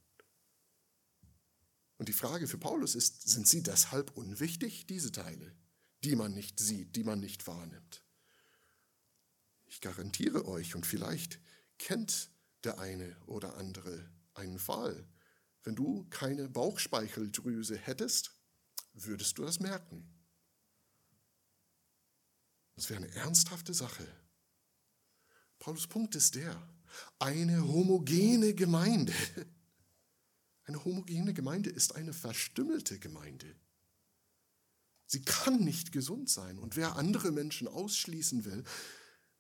Und 1.99 2.09
die 2.09 2.15
Frage 2.15 2.49
für 2.49 2.57
Paulus 2.57 2.95
ist, 2.95 3.29
sind 3.29 3.47
sie 3.47 3.63
deshalb 3.63 4.17
unwichtig, 4.17 4.87
diese 4.87 5.13
Teile, 5.13 5.55
die 6.03 6.17
man 6.17 6.33
nicht 6.33 6.59
sieht, 6.59 6.97
die 6.97 7.05
man 7.05 7.21
nicht 7.21 7.47
wahrnimmt? 7.47 8.07
Ich 9.67 9.83
garantiere 9.83 10.47
euch, 10.47 10.75
und 10.75 10.87
vielleicht 10.87 11.41
kennt 11.77 12.32
der 12.65 12.79
eine 12.79 13.17
oder 13.27 13.57
andere 13.57 14.11
einen 14.35 14.59
Fall. 14.59 15.07
Wenn 15.65 15.77
du 15.77 16.07
keine 16.11 16.49
Bauchspeicheldrüse 16.49 17.77
hättest, 17.77 18.35
würdest 18.95 19.39
du 19.39 19.45
das 19.45 19.61
merken. 19.61 20.09
Das 22.77 22.89
wäre 22.91 23.03
eine 23.03 23.15
ernsthafte 23.15 23.75
Sache. 23.75 24.07
Paulus 25.59 25.87
Punkt 25.87 26.15
ist 26.15 26.35
der, 26.35 26.61
eine 27.19 27.67
homogene 27.67 28.55
Gemeinde. 28.55 29.15
Eine 30.65 30.85
homogene 30.85 31.35
Gemeinde 31.35 31.71
ist 31.71 31.97
eine 31.97 32.13
verstümmelte 32.13 33.01
Gemeinde. 33.01 33.53
Sie 35.07 35.23
kann 35.23 35.59
nicht 35.65 35.91
gesund 35.91 36.31
sein. 36.31 36.57
Und 36.57 36.77
wer 36.77 36.95
andere 36.95 37.33
Menschen 37.33 37.67
ausschließen 37.67 38.45
will, 38.45 38.63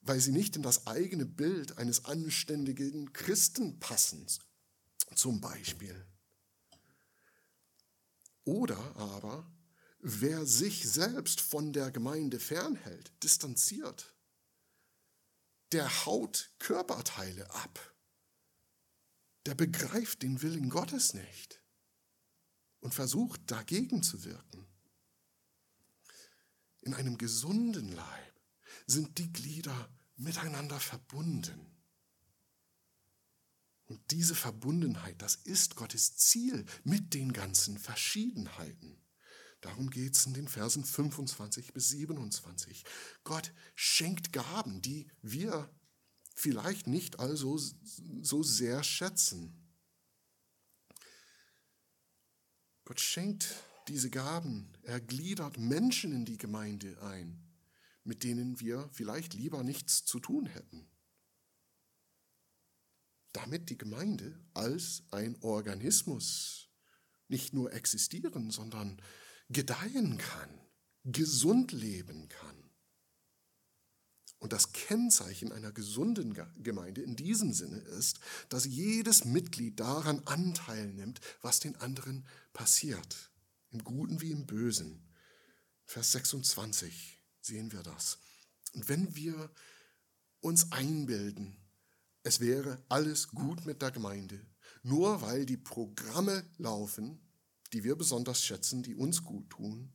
weil 0.02 0.20
sie 0.20 0.32
nicht 0.32 0.56
in 0.56 0.62
das 0.62 0.86
eigene 0.86 1.24
Bild 1.24 1.78
eines 1.78 2.04
anständigen 2.04 3.12
Christen 3.12 3.78
passen, 3.78 4.26
zum 5.14 5.40
Beispiel. 5.40 6.06
Oder 8.44 8.78
aber, 8.96 9.50
wer 10.00 10.44
sich 10.44 10.88
selbst 10.88 11.40
von 11.40 11.72
der 11.72 11.92
Gemeinde 11.92 12.40
fernhält, 12.40 13.12
distanziert, 13.22 14.14
der 15.70 16.04
haut 16.04 16.50
Körperteile 16.58 17.48
ab, 17.54 17.94
der 19.46 19.54
begreift 19.54 20.22
den 20.22 20.42
Willen 20.42 20.68
Gottes 20.68 21.14
nicht 21.14 21.62
und 22.80 22.94
versucht 22.94 23.40
dagegen 23.50 24.02
zu 24.02 24.24
wirken. 24.24 24.66
In 26.80 26.94
einem 26.94 27.16
gesunden 27.16 27.92
Leib 27.92 28.31
sind 28.86 29.18
die 29.18 29.32
Glieder 29.32 29.88
miteinander 30.16 30.80
verbunden. 30.80 31.72
Und 33.86 34.10
diese 34.10 34.34
Verbundenheit, 34.34 35.20
das 35.20 35.34
ist 35.34 35.76
Gottes 35.76 36.16
Ziel 36.16 36.64
mit 36.84 37.14
den 37.14 37.32
ganzen 37.32 37.78
Verschiedenheiten. 37.78 39.02
Darum 39.60 39.90
geht 39.90 40.16
es 40.16 40.26
in 40.26 40.34
den 40.34 40.48
Versen 40.48 40.84
25 40.84 41.72
bis 41.72 41.90
27. 41.90 42.84
Gott 43.22 43.52
schenkt 43.74 44.32
Gaben, 44.32 44.82
die 44.82 45.08
wir 45.20 45.70
vielleicht 46.34 46.86
nicht 46.86 47.20
also 47.20 47.58
so 47.58 48.42
sehr 48.42 48.82
schätzen. 48.82 49.62
Gott 52.84 53.00
schenkt 53.00 53.54
diese 53.88 54.10
Gaben. 54.10 54.72
Er 54.82 55.00
gliedert 55.00 55.58
Menschen 55.58 56.12
in 56.12 56.24
die 56.24 56.38
Gemeinde 56.38 57.00
ein, 57.02 57.51
mit 58.04 58.24
denen 58.24 58.60
wir 58.60 58.88
vielleicht 58.92 59.34
lieber 59.34 59.62
nichts 59.62 60.04
zu 60.04 60.20
tun 60.20 60.46
hätten. 60.46 60.88
Damit 63.32 63.70
die 63.70 63.78
Gemeinde 63.78 64.38
als 64.54 65.04
ein 65.10 65.40
Organismus 65.42 66.68
nicht 67.28 67.54
nur 67.54 67.72
existieren, 67.72 68.50
sondern 68.50 69.00
gedeihen 69.48 70.18
kann, 70.18 70.60
gesund 71.04 71.72
leben 71.72 72.28
kann. 72.28 72.62
Und 74.38 74.52
das 74.52 74.72
Kennzeichen 74.72 75.52
einer 75.52 75.70
gesunden 75.70 76.34
Gemeinde 76.62 77.00
in 77.00 77.14
diesem 77.14 77.52
Sinne 77.52 77.78
ist, 77.78 78.18
dass 78.48 78.64
jedes 78.64 79.24
Mitglied 79.24 79.78
daran 79.78 80.20
Anteil 80.24 80.92
nimmt, 80.92 81.20
was 81.42 81.60
den 81.60 81.76
anderen 81.76 82.26
passiert, 82.52 83.30
im 83.70 83.84
Guten 83.84 84.20
wie 84.20 84.32
im 84.32 84.46
Bösen. 84.46 85.08
Vers 85.84 86.12
26 86.12 87.11
sehen 87.42 87.72
wir 87.72 87.82
das. 87.82 88.18
Und 88.72 88.88
wenn 88.88 89.14
wir 89.14 89.50
uns 90.40 90.72
einbilden, 90.72 91.56
es 92.22 92.40
wäre 92.40 92.82
alles 92.88 93.28
gut 93.28 93.66
mit 93.66 93.82
der 93.82 93.90
Gemeinde, 93.90 94.40
nur 94.82 95.20
weil 95.22 95.44
die 95.44 95.56
Programme 95.56 96.44
laufen, 96.56 97.20
die 97.72 97.84
wir 97.84 97.96
besonders 97.96 98.42
schätzen, 98.42 98.82
die 98.82 98.94
uns 98.94 99.22
gut 99.22 99.50
tun, 99.50 99.92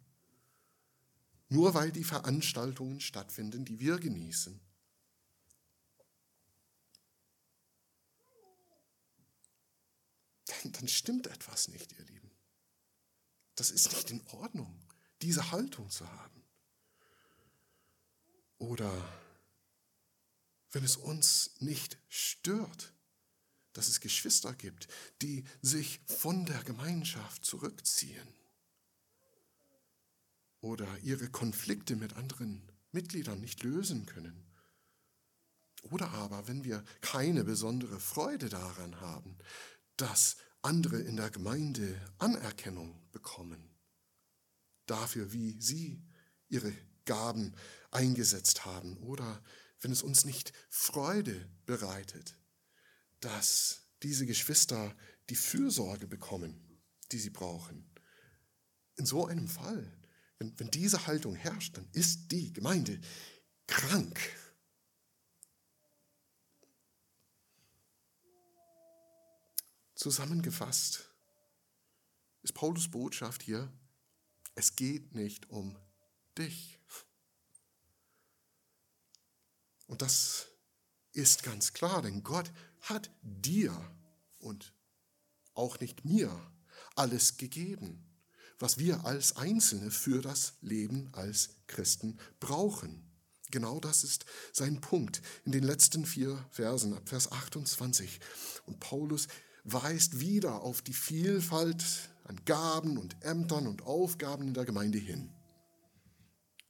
nur 1.50 1.74
weil 1.74 1.92
die 1.92 2.04
Veranstaltungen 2.04 3.00
stattfinden, 3.00 3.66
die 3.66 3.80
wir 3.80 3.98
genießen. 3.98 4.60
Dann, 10.46 10.72
dann 10.74 10.88
stimmt 10.88 11.28
etwas 11.28 11.68
nicht, 11.70 11.94
ihr 11.94 12.06
Lieben. 12.06 12.32
Das 13.56 13.72
ist 13.72 13.92
nicht 13.92 14.12
in 14.12 14.26
Ordnung, 14.28 14.80
diese 15.22 15.52
Haltung 15.52 15.90
zu 15.90 16.10
haben. 16.10 16.37
Oder 18.58 18.92
wenn 20.72 20.84
es 20.84 20.98
uns 20.98 21.52
nicht 21.60 21.98
stört, 22.10 22.94
dass 23.74 23.88
es 23.88 24.00
Geschwister 24.00 24.54
gibt, 24.54 24.88
die 25.22 25.46
sich 25.62 26.00
von 26.08 26.46
der 26.46 26.64
Gemeinschaft 26.64 27.46
zurückziehen 27.46 28.28
oder 30.62 30.88
ihre 31.00 31.30
Konflikte 31.30 31.96
mit 31.96 32.14
anderen 32.14 32.72
Mitgliedern 32.92 33.40
nicht 33.40 33.62
lösen 33.64 34.06
können. 34.08 34.44
Oder 35.84 36.10
aber, 36.12 36.48
wenn 36.48 36.64
wir 36.64 36.84
keine 37.02 37.44
besondere 37.44 38.00
Freude 38.00 38.50
daran 38.50 39.00
haben, 39.00 39.38
dass 39.96 40.38
andere 40.64 41.00
in 41.00 41.16
der 41.16 41.30
Gemeinde 41.30 41.96
Anerkennung 42.18 43.00
bekommen 43.12 43.70
dafür, 44.88 45.32
wie 45.34 45.56
sie 45.62 46.02
ihre 46.50 46.74
Gaben 47.06 47.56
eingesetzt 47.98 48.66
haben, 48.66 48.98
oder 48.98 49.44
wenn 49.82 49.92
es 49.92 50.04
uns 50.04 50.26
nicht 50.26 50.54
Freude 50.70 51.50
bereitet, 51.66 52.36
dass 53.20 53.82
diese 54.04 54.26
Geschwister 54.26 54.96
die 55.30 55.36
Fürsorge 55.36 56.08
bekommen, 56.08 56.80
die 57.12 57.20
sie 57.20 57.30
brauchen. 57.30 57.90
In 58.96 59.06
so 59.06 59.26
einem 59.26 59.48
Fall 59.48 59.92
wenn, 60.40 60.60
wenn 60.60 60.72
diese 60.72 61.08
Haltung 61.08 61.36
herrscht, 61.36 61.78
dann 61.78 61.88
ist 61.94 62.32
die 62.32 62.54
Gemeinde 62.54 63.00
krank. 63.66 64.20
Zusammengefasst 69.96 71.10
ist 72.44 72.54
Paulus 72.54 72.90
Botschaft 72.90 73.42
hier, 73.42 73.72
es 74.54 74.76
geht 74.76 75.16
nicht 75.16 75.50
um 75.50 75.76
dich. 76.38 76.77
Und 79.88 80.02
das 80.02 80.48
ist 81.14 81.44
ganz 81.44 81.74
klar, 81.74 82.02
denn 82.02 82.24
Gott 82.24 82.52
hat 82.82 83.10
dir 83.22 83.74
und 84.40 84.74
auch 85.54 85.80
nicht 85.80 86.06
mir 86.06 86.32
alles 86.96 87.38
gegeben 87.38 88.08
was 88.60 88.78
wir 88.78 89.06
als 89.06 89.38
Einzelne 89.38 89.92
für 89.92 90.22
das 90.22 90.54
Leben 90.62 91.10
als 91.14 91.50
Christen 91.68 92.18
brauchen. 92.40 93.04
Genau 93.52 93.80
das 93.80 94.04
ist 94.04 94.26
sein 94.52 94.82
Punkt 94.82 95.22
in 95.46 95.52
den 95.52 95.64
letzten 95.64 96.06
vier 96.06 96.44
Versen 96.52 96.94
ab 96.94 97.08
Vers 97.08 97.32
28. 97.32 98.20
Und 98.66 98.80
Paulus 98.80 99.28
weist 99.64 100.20
wieder 100.20 100.62
auf 100.62 100.82
die 100.82 100.94
Vielfalt 100.94 101.84
an 102.26 102.42
Gaben 102.46 102.98
und 102.98 103.16
Ämtern 103.24 103.68
und 103.68 103.84
Aufgaben 103.84 104.48
in 104.48 104.54
der 104.54 104.66
Gemeinde 104.66 104.98
hin. 104.98 105.34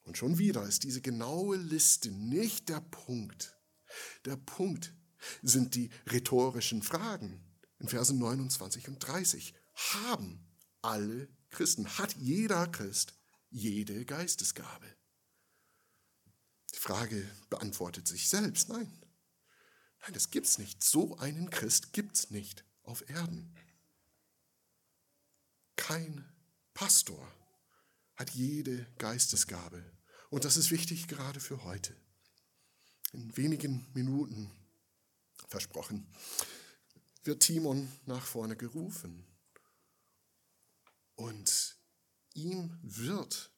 Und 0.07 0.17
schon 0.17 0.37
wieder 0.37 0.63
ist 0.63 0.83
diese 0.83 1.01
genaue 1.01 1.57
Liste 1.57 2.09
nicht 2.09 2.69
der 2.69 2.79
Punkt. 2.79 3.57
Der 4.23 4.37
Punkt 4.37 4.93
sind 5.41 5.75
die 5.75 5.89
rhetorischen 6.09 6.81
Fragen 6.81 7.43
in 7.79 7.89
Versen 7.89 8.17
29 8.17 8.87
und 8.87 8.99
30. 8.99 9.53
Haben 9.75 10.47
alle 10.81 11.27
Christen 11.49 11.87
hat 11.97 12.15
jeder 12.15 12.67
Christ 12.67 13.15
jede 13.49 14.05
Geistesgabe. 14.05 14.87
Die 16.73 16.79
Frage 16.79 17.29
beantwortet 17.49 18.07
sich 18.07 18.29
selbst. 18.29 18.69
Nein, 18.69 18.91
nein, 20.01 20.13
das 20.13 20.29
gibt's 20.31 20.57
nicht. 20.57 20.83
So 20.83 21.17
einen 21.17 21.49
Christ 21.49 21.91
gibt's 21.91 22.29
nicht 22.29 22.63
auf 22.83 23.09
Erden. 23.09 23.53
Kein 25.75 26.23
Pastor 26.73 27.29
hat 28.15 28.29
jede 28.31 28.85
Geistesgabe. 28.97 29.96
Und 30.29 30.45
das 30.45 30.57
ist 30.57 30.71
wichtig 30.71 31.07
gerade 31.07 31.39
für 31.39 31.63
heute. 31.63 31.95
In 33.13 33.35
wenigen 33.37 33.85
Minuten, 33.93 34.51
versprochen, 35.47 36.05
wird 37.23 37.41
Timon 37.43 37.91
nach 38.05 38.25
vorne 38.25 38.55
gerufen. 38.57 39.25
Und 41.15 41.77
ihm 42.33 42.77
wird 42.81 43.51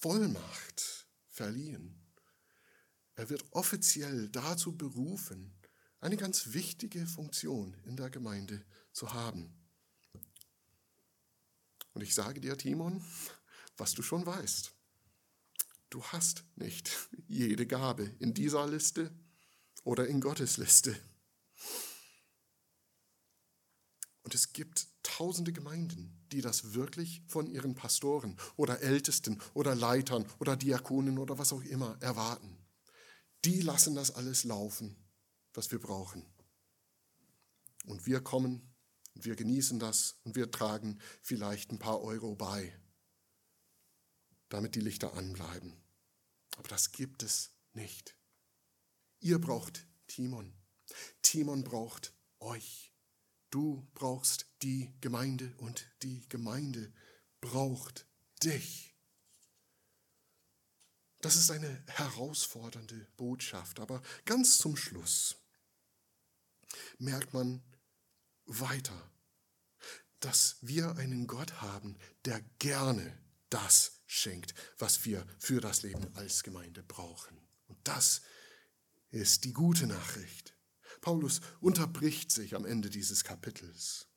Vollmacht 0.00 1.06
verliehen. 1.28 2.00
Er 3.14 3.28
wird 3.30 3.44
offiziell 3.52 4.28
dazu 4.28 4.76
berufen, 4.76 5.54
eine 6.00 6.16
ganz 6.16 6.52
wichtige 6.52 7.06
Funktion 7.06 7.74
in 7.84 7.96
der 7.96 8.10
Gemeinde 8.10 8.64
zu 8.92 9.12
haben. 9.12 9.54
Und 11.92 12.02
ich 12.02 12.14
sage 12.14 12.40
dir, 12.40 12.56
Timon, 12.56 13.04
was 13.76 13.92
du 13.92 14.02
schon 14.02 14.24
weißt. 14.24 14.72
Du 15.90 16.04
hast 16.04 16.44
nicht 16.54 17.08
jede 17.26 17.66
Gabe 17.66 18.04
in 18.20 18.32
dieser 18.32 18.66
Liste 18.68 19.10
oder 19.82 20.06
in 20.06 20.20
Gottes 20.20 20.56
Liste. 20.56 20.96
Und 24.22 24.34
es 24.36 24.52
gibt 24.52 24.86
tausende 25.02 25.52
Gemeinden, 25.52 26.24
die 26.30 26.40
das 26.40 26.74
wirklich 26.74 27.22
von 27.26 27.48
ihren 27.48 27.74
Pastoren 27.74 28.36
oder 28.54 28.80
Ältesten 28.80 29.40
oder 29.54 29.74
Leitern 29.74 30.24
oder 30.38 30.56
Diakonen 30.56 31.18
oder 31.18 31.38
was 31.38 31.52
auch 31.52 31.62
immer 31.62 32.00
erwarten. 32.00 32.56
Die 33.44 33.60
lassen 33.60 33.96
das 33.96 34.12
alles 34.12 34.44
laufen, 34.44 34.96
was 35.54 35.72
wir 35.72 35.80
brauchen. 35.80 36.24
Und 37.86 38.06
wir 38.06 38.20
kommen, 38.20 38.76
wir 39.14 39.34
genießen 39.34 39.80
das 39.80 40.20
und 40.22 40.36
wir 40.36 40.52
tragen 40.52 41.00
vielleicht 41.22 41.72
ein 41.72 41.80
paar 41.80 42.00
Euro 42.00 42.36
bei, 42.36 42.78
damit 44.50 44.74
die 44.74 44.80
Lichter 44.80 45.14
anbleiben. 45.14 45.82
Aber 46.58 46.68
das 46.68 46.92
gibt 46.92 47.22
es 47.22 47.50
nicht. 47.72 48.14
Ihr 49.20 49.38
braucht 49.38 49.86
Timon. 50.06 50.52
Timon 51.22 51.64
braucht 51.64 52.12
euch. 52.40 52.92
Du 53.50 53.88
brauchst 53.94 54.46
die 54.62 54.92
Gemeinde 55.00 55.54
und 55.58 55.90
die 56.02 56.28
Gemeinde 56.28 56.92
braucht 57.40 58.06
dich. 58.42 58.94
Das 61.20 61.36
ist 61.36 61.50
eine 61.50 61.84
herausfordernde 61.86 63.06
Botschaft, 63.16 63.80
aber 63.80 64.02
ganz 64.24 64.58
zum 64.58 64.76
Schluss 64.76 65.36
merkt 66.98 67.34
man 67.34 67.62
weiter, 68.46 69.10
dass 70.20 70.56
wir 70.60 70.96
einen 70.96 71.26
Gott 71.26 71.60
haben, 71.60 71.96
der 72.24 72.40
gerne 72.58 73.18
das 73.50 73.99
schenkt, 74.10 74.54
was 74.78 75.04
wir 75.04 75.24
für 75.38 75.60
das 75.60 75.82
Leben 75.82 76.08
als 76.14 76.42
Gemeinde 76.42 76.82
brauchen. 76.82 77.38
Und 77.68 77.78
das 77.84 78.22
ist 79.10 79.44
die 79.44 79.52
gute 79.52 79.86
Nachricht. 79.86 80.56
Paulus 81.00 81.40
unterbricht 81.60 82.32
sich 82.32 82.56
am 82.56 82.64
Ende 82.64 82.90
dieses 82.90 83.22
Kapitels. 83.22 84.08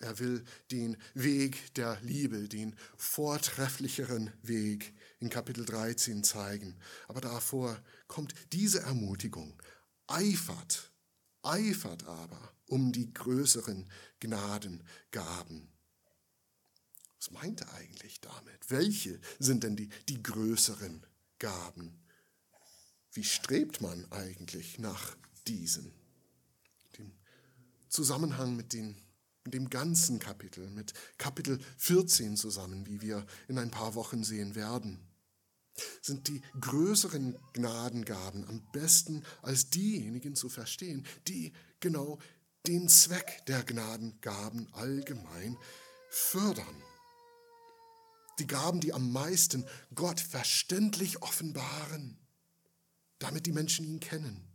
Er 0.00 0.18
will 0.18 0.44
den 0.70 0.96
Weg 1.14 1.74
der 1.74 2.00
Liebe, 2.00 2.48
den 2.48 2.76
vortrefflicheren 2.96 4.32
Weg 4.42 4.94
in 5.20 5.30
Kapitel 5.30 5.64
13 5.64 6.24
zeigen. 6.24 6.78
Aber 7.08 7.20
davor 7.20 7.82
kommt 8.06 8.34
diese 8.52 8.80
Ermutigung. 8.80 9.60
Eifert, 10.06 10.92
eifert 11.42 12.04
aber 12.04 12.54
um 12.68 12.92
die 12.92 13.12
größeren 13.12 13.90
Gnadengaben. 14.20 15.75
Was 17.18 17.30
meint 17.30 17.62
er 17.62 17.72
eigentlich 17.74 18.20
damit? 18.20 18.70
Welche 18.70 19.20
sind 19.38 19.64
denn 19.64 19.76
die, 19.76 19.88
die 20.08 20.22
größeren 20.22 21.04
Gaben? 21.38 21.98
Wie 23.12 23.24
strebt 23.24 23.80
man 23.80 24.10
eigentlich 24.12 24.78
nach 24.78 25.16
diesen? 25.46 25.92
Dem 26.98 27.12
Zusammenhang 27.88 28.56
mit, 28.56 28.72
den, 28.72 28.96
mit 29.44 29.54
dem 29.54 29.70
ganzen 29.70 30.18
Kapitel, 30.18 30.68
mit 30.70 30.92
Kapitel 31.16 31.58
14 31.78 32.36
zusammen, 32.36 32.86
wie 32.86 33.00
wir 33.00 33.26
in 33.48 33.58
ein 33.58 33.70
paar 33.70 33.94
Wochen 33.94 34.22
sehen 34.22 34.54
werden 34.54 35.00
sind 36.02 36.28
die 36.28 36.42
größeren 36.60 37.36
Gnadengaben 37.52 38.48
am 38.48 38.62
besten 38.72 39.24
als 39.42 39.70
diejenigen 39.70 40.34
zu 40.34 40.48
verstehen, 40.48 41.06
die 41.28 41.52
genau 41.80 42.18
den 42.66 42.88
Zweck 42.88 43.44
der 43.46 43.62
Gnadengaben 43.62 44.72
allgemein 44.72 45.56
fördern. 46.08 46.82
Die 48.38 48.46
Gaben, 48.46 48.80
die 48.80 48.92
am 48.92 49.12
meisten 49.12 49.66
Gott 49.94 50.20
verständlich 50.20 51.22
offenbaren, 51.22 52.18
damit 53.18 53.46
die 53.46 53.52
Menschen 53.52 53.86
ihn 53.86 54.00
kennen 54.00 54.46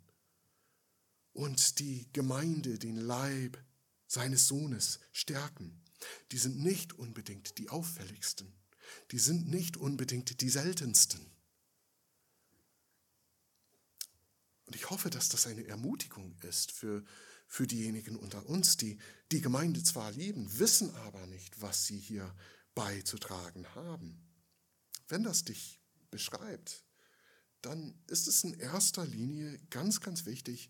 und 1.34 1.80
die 1.80 2.08
Gemeinde, 2.14 2.78
den 2.78 2.98
Leib 2.98 3.58
seines 4.08 4.48
Sohnes 4.48 5.00
stärken, 5.12 5.82
die 6.32 6.38
sind 6.38 6.60
nicht 6.60 6.94
unbedingt 6.94 7.58
die 7.58 7.70
auffälligsten 7.70 8.54
die 9.12 9.20
sind 9.20 9.50
nicht 9.50 9.78
unbedingt 9.78 10.42
die 10.42 10.50
seltensten. 10.50 11.26
Und 14.66 14.76
ich 14.76 14.90
hoffe, 14.90 15.10
dass 15.10 15.30
das 15.30 15.48
eine 15.48 15.66
Ermutigung 15.68 16.36
ist 16.44 16.72
für, 16.72 17.04
für 17.48 17.68
diejenigen 17.68 18.16
unter 18.16 18.46
uns, 18.48 18.78
die 18.78 19.00
die 19.32 19.42
Gemeinde 19.42 19.84
zwar 19.84 20.12
lieben, 20.12 20.60
wissen 20.60 20.94
aber 20.96 21.28
nicht, 21.28 21.62
was 21.62 21.86
sie 21.86 22.00
hier 22.00 22.34
beizutragen 22.76 23.66
haben. 23.76 24.22
Wenn 25.08 25.24
das 25.24 25.44
dich 25.44 25.82
beschreibt, 26.10 26.84
dann 27.62 28.02
ist 28.08 28.28
es 28.28 28.44
in 28.44 28.54
erster 28.54 29.06
Linie 29.06 29.60
ganz, 29.70 30.00
ganz 30.02 30.26
wichtig, 30.26 30.70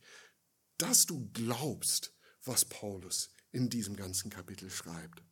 dass 0.77 1.05
du 1.05 1.29
glaubst, 1.33 2.13
was 2.43 2.65
Paulus 2.65 3.29
in 3.51 3.69
diesem 3.69 3.95
ganzen 3.95 4.29
Kapitel 4.29 4.69
schreibt. 4.69 5.23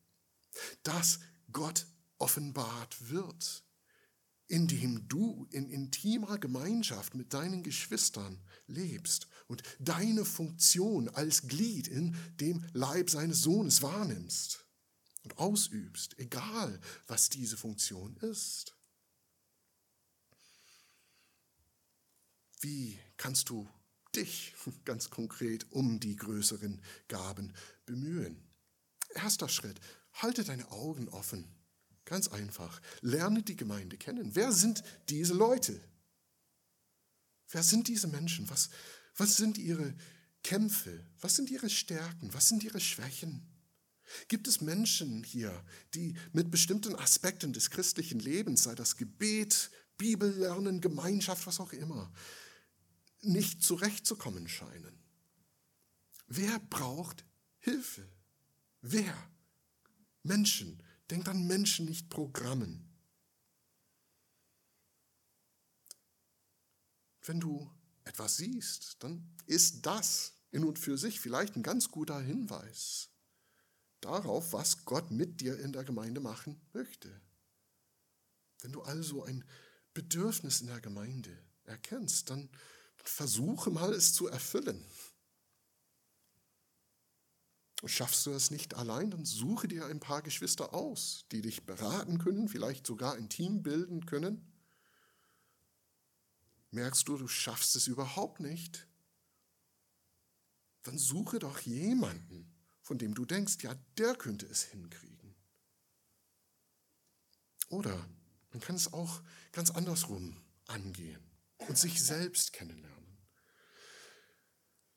Dass 0.84 1.20
Gott 1.52 1.88
offenbart 2.18 3.10
wird, 3.10 3.64
indem 4.48 5.08
du 5.08 5.48
in 5.52 5.70
intimer 5.70 6.38
Gemeinschaft 6.38 7.14
mit 7.16 7.34
deinen 7.34 7.64
Geschwistern 7.64 8.42
lebst 8.68 9.28
und 9.48 9.64
deine 9.80 10.26
Funktion 10.26 11.08
als 11.10 11.48
Glied 11.48 11.88
in 11.88 12.16
dem 12.40 12.66
Leib 12.74 13.10
seines 13.10 13.42
Sohnes 13.42 13.82
wahrnimmst 13.82 14.69
und 15.24 15.38
ausübst, 15.38 16.18
egal 16.20 16.80
was 17.08 17.30
diese 17.30 17.58
Funktion 17.58 18.16
ist. 18.18 18.76
Wie 22.62 23.00
kannst 23.18 23.50
du 23.50 23.68
dich 24.16 24.54
ganz 24.86 25.10
konkret 25.10 25.72
um 25.72 26.00
die 26.00 26.16
größeren 26.16 26.82
Gaben 27.08 27.54
bemühen? 27.86 28.44
Erster 29.16 29.50
Schritt, 29.50 29.80
halte 30.14 30.44
deine 30.44 30.70
Augen 30.72 31.10
offen 31.10 31.48
Ganz 32.10 32.28
einfach. 32.28 32.82
Lerne 33.02 33.44
die 33.44 33.56
Gemeinde 33.56 33.96
kennen. 33.96 34.34
Wer 34.34 34.52
sind 34.52 34.84
diese 35.10 35.36
Leute? 35.36 35.80
Wer 37.50 37.62
sind 37.62 37.88
diese 37.88 38.08
Menschen? 38.08 38.50
Was, 38.50 38.72
was 39.16 39.38
sind 39.38 39.60
ihre 39.60 39.94
Kämpfe? 40.44 41.06
Was 41.22 41.36
sind 41.36 41.52
ihre 41.52 41.70
Stärken? 41.70 42.34
Was 42.34 42.48
sind 42.48 42.64
ihre 42.64 42.80
Schwächen? 42.80 43.48
Gibt 44.28 44.48
es 44.48 44.62
Menschen 44.62 45.24
hier, 45.24 45.64
die 45.94 46.16
mit 46.34 46.52
bestimmten 46.52 46.96
Aspekten 46.96 47.54
des 47.54 47.70
christlichen 47.70 48.20
Lebens, 48.20 48.64
sei 48.64 48.76
das 48.76 48.98
Gebet, 48.98 49.72
Bibellernen, 49.98 50.82
Gemeinschaft, 50.82 51.46
was 51.48 51.60
auch 51.60 51.74
immer, 51.74 52.12
nicht 53.22 53.62
zurechtzukommen 53.64 54.48
scheinen? 54.48 54.98
Wer 56.28 56.60
braucht 56.60 57.26
Hilfe? 57.60 58.08
Wer? 58.82 59.16
Menschen, 60.24 60.82
Denkt 61.10 61.28
an 61.28 61.48
Menschen, 61.48 61.86
nicht 61.86 62.10
Programmen. 62.10 62.86
Wenn 67.26 67.40
du 67.40 67.70
etwas 68.06 68.38
siehst, 68.38 68.98
dann 69.00 69.28
ist 69.46 69.86
das 69.86 70.34
in 70.52 70.64
und 70.64 70.80
für 70.80 70.98
sich 70.98 71.20
vielleicht 71.20 71.56
ein 71.56 71.64
ganz 71.64 71.90
guter 71.90 72.20
Hinweis 72.20 73.10
darauf, 74.02 74.54
was 74.54 74.86
Gott 74.86 75.12
mit 75.12 75.42
dir 75.42 75.60
in 75.60 75.74
der 75.74 75.84
Gemeinde 75.84 76.22
machen 76.22 76.60
möchte. 76.74 77.10
Wenn 78.62 78.72
du 78.72 78.82
also 78.82 79.24
ein 79.24 79.44
Bedürfnis 79.94 80.62
in 80.62 80.68
der 80.68 80.82
Gemeinde 80.82 81.38
erkennst, 81.64 82.30
dann 82.30 82.50
versuche 82.98 83.70
mal 83.70 83.94
es 83.94 84.14
zu 84.14 84.28
erfüllen. 84.28 84.86
Schaffst 87.86 88.26
du 88.26 88.32
es 88.32 88.52
nicht 88.52 88.74
allein, 88.74 89.12
dann 89.12 89.24
suche 89.24 89.70
dir 89.70 89.86
ein 89.86 90.02
paar 90.02 90.22
Geschwister 90.22 90.74
aus, 90.74 91.26
die 91.32 91.42
dich 91.42 91.66
beraten 91.66 92.18
können, 92.18 92.50
vielleicht 92.50 92.86
sogar 92.86 93.16
ein 93.16 93.30
Team 93.30 93.64
bilden 93.64 94.06
können. 94.06 94.52
Merkst 96.72 97.08
du, 97.08 97.18
du 97.18 97.28
schaffst 97.28 97.78
es 97.78 97.88
überhaupt 97.88 98.42
nicht? 98.42 98.86
Dann 100.84 100.98
suche 100.98 101.40
doch 101.40 101.60
jemanden, 101.62 102.49
von 102.90 102.98
dem 102.98 103.14
du 103.14 103.24
denkst, 103.24 103.58
ja, 103.62 103.76
der 104.00 104.16
könnte 104.16 104.48
es 104.48 104.64
hinkriegen. 104.64 105.36
Oder 107.70 108.10
man 108.50 108.62
kann 108.62 108.76
es 108.76 108.92
auch 108.92 109.22
ganz 109.52 109.70
andersrum 109.70 110.42
angehen 110.66 111.22
und 111.68 111.78
sich 111.78 112.04
selbst 112.04 112.52
kennenlernen. 112.52 113.20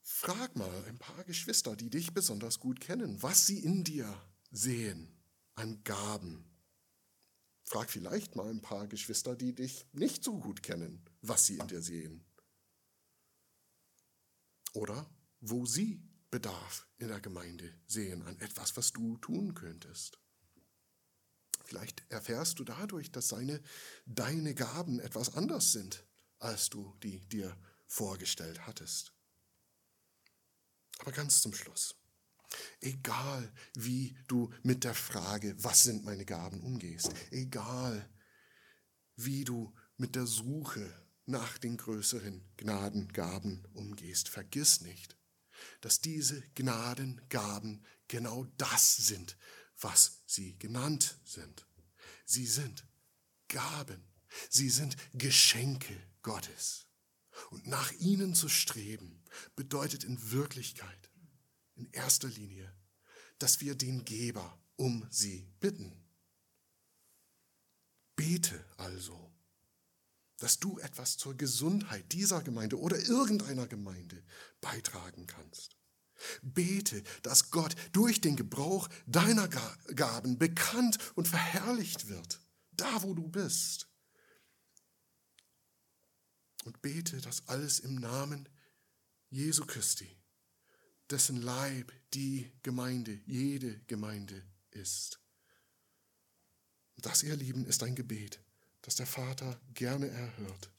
Frag 0.01 0.57
mal 0.57 0.85
ein 0.87 0.99
paar 0.99 1.23
Geschwister, 1.25 1.77
die 1.77 1.91
dich 1.91 2.15
besonders 2.15 2.61
gut 2.61 2.81
kennen, 2.81 3.23
was 3.23 3.45
sie 3.45 3.59
in 3.59 3.85
dir 3.85 4.09
sehen 4.51 5.15
an 5.55 5.85
Gaben. 5.85 6.51
Frag 7.63 7.91
vielleicht 7.91 8.37
mal 8.37 8.49
ein 8.49 8.63
paar 8.63 8.87
Geschwister, 8.87 9.37
die 9.37 9.55
dich 9.55 9.87
nicht 9.93 10.25
so 10.25 10.39
gut 10.39 10.63
kennen, 10.63 11.05
was 11.21 11.45
sie 11.45 11.59
in 11.59 11.69
dir 11.69 11.83
sehen. 11.83 12.25
Oder 14.73 15.15
wo 15.41 15.67
sie 15.67 16.03
Bedarf 16.33 16.87
in 16.97 17.09
der 17.09 17.21
Gemeinde 17.21 17.79
sehen 17.87 18.23
an 18.23 18.41
etwas, 18.41 18.75
was 18.79 18.91
du 18.93 19.19
tun 19.19 19.53
könntest. 19.53 20.19
Vielleicht 21.63 22.03
erfährst 22.11 22.59
du 22.59 22.65
dadurch, 22.65 23.13
dass 23.13 23.29
seine, 23.29 23.63
deine 24.07 24.55
Gaben 24.55 24.99
etwas 24.99 25.35
anders 25.35 25.73
sind, 25.73 26.07
als 26.39 26.71
du 26.71 26.97
die 27.03 27.21
dir 27.29 27.55
vorgestellt 27.87 28.67
hattest. 28.67 29.13
Aber 31.01 31.13
ganz 31.13 31.43
zum 31.43 31.53
Schluss. 31.53 31.97
Egal 32.81 33.53
wie 33.75 34.17
du 34.27 34.51
mit 34.63 34.85
der 34.85 34.95
Frage, 34.95 35.55
was 35.63 35.83
sind 35.83 36.03
meine 36.03 36.25
Gaben, 36.25 36.63
umgehst, 36.63 37.13
egal 37.31 38.09
wie 39.17 39.45
du 39.45 39.75
mit 39.99 40.17
der 40.17 40.27
Suche 40.27 41.07
nach 41.27 41.59
den 41.59 41.77
größeren 41.77 42.43
Gnadengaben 42.57 43.67
umgehst, 43.75 44.31
vergiss 44.31 44.81
nicht, 44.81 45.19
dass 45.81 46.01
diese 46.01 46.43
Gnadengaben 46.55 47.85
genau 48.09 48.45
das 48.57 48.97
sind, 48.97 49.37
was 49.81 50.23
sie 50.27 50.59
genannt 50.59 51.19
sind. 51.25 51.67
Sie 52.25 52.47
sind 52.47 52.87
Gaben, 53.49 54.03
sie 54.49 54.71
sind 54.71 54.97
Geschenke 55.13 55.97
Gottes. 56.23 56.87
Und 57.51 57.67
nach 57.67 57.93
ihnen 57.93 58.35
zu 58.35 58.49
streben, 58.49 59.23
bedeutet 59.57 60.05
in 60.05 60.31
Wirklichkeit, 60.31 61.11
in 61.75 61.91
erster 61.93 62.29
Linie, 62.29 62.73
dass 63.39 63.61
wir 63.61 63.75
den 63.75 64.05
Geber 64.05 64.59
um 64.77 65.07
sie 65.11 65.49
bitten. 65.59 66.05
Bete 68.15 68.65
also, 68.77 69.32
dass 70.43 70.59
du 70.59 70.79
etwas 70.81 71.17
zur 71.17 71.37
Gesundheit 71.37 72.13
dieser 72.13 72.43
Gemeinde 72.43 72.79
oder 72.79 72.99
irgendeiner 72.99 73.69
Gemeinde 73.69 74.25
beitragen 74.61 75.27
kannst. 75.29 75.77
Bete, 76.43 77.03
dass 77.23 77.51
Gott 77.51 77.77
durch 77.93 78.21
den 78.21 78.35
Gebrauch 78.35 78.89
deiner 79.07 79.47
Gaben 79.47 80.39
bekannt 80.39 80.99
und 81.15 81.29
verherrlicht 81.29 82.09
wird, 82.09 82.41
da 82.73 83.03
wo 83.03 83.15
du 83.15 83.29
bist 83.29 83.89
und 86.65 86.83
bete 86.83 87.21
das 87.21 87.47
alles 87.49 87.79
im 87.81 87.97
Namen 87.97 88.49
Jesu 89.31 89.65
Christi, 89.65 90.09
dessen 91.11 91.41
Leib 91.41 91.93
die 92.15 92.51
Gemeinde, 92.63 93.21
jede 93.27 93.79
Gemeinde 93.87 94.45
ist. 94.71 95.21
Das, 96.97 97.23
ihr 97.23 97.37
Lieben, 97.37 97.65
ist 97.65 97.83
ein 97.83 97.95
Gebet, 97.95 98.42
das 98.83 98.97
der 98.97 99.07
Vater 99.07 99.59
gerne 99.75 100.09
erhört. 100.09 100.71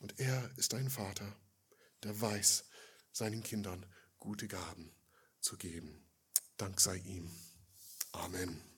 Und 0.00 0.18
er 0.18 0.50
ist 0.56 0.74
ein 0.74 0.90
Vater, 0.90 1.36
der 2.02 2.20
weiß, 2.20 2.64
seinen 3.12 3.42
Kindern 3.42 3.86
gute 4.18 4.48
Gaben 4.48 4.90
zu 5.40 5.56
geben. 5.56 6.04
Dank 6.56 6.80
sei 6.80 6.96
ihm. 6.96 7.30
Amen. 8.12 8.73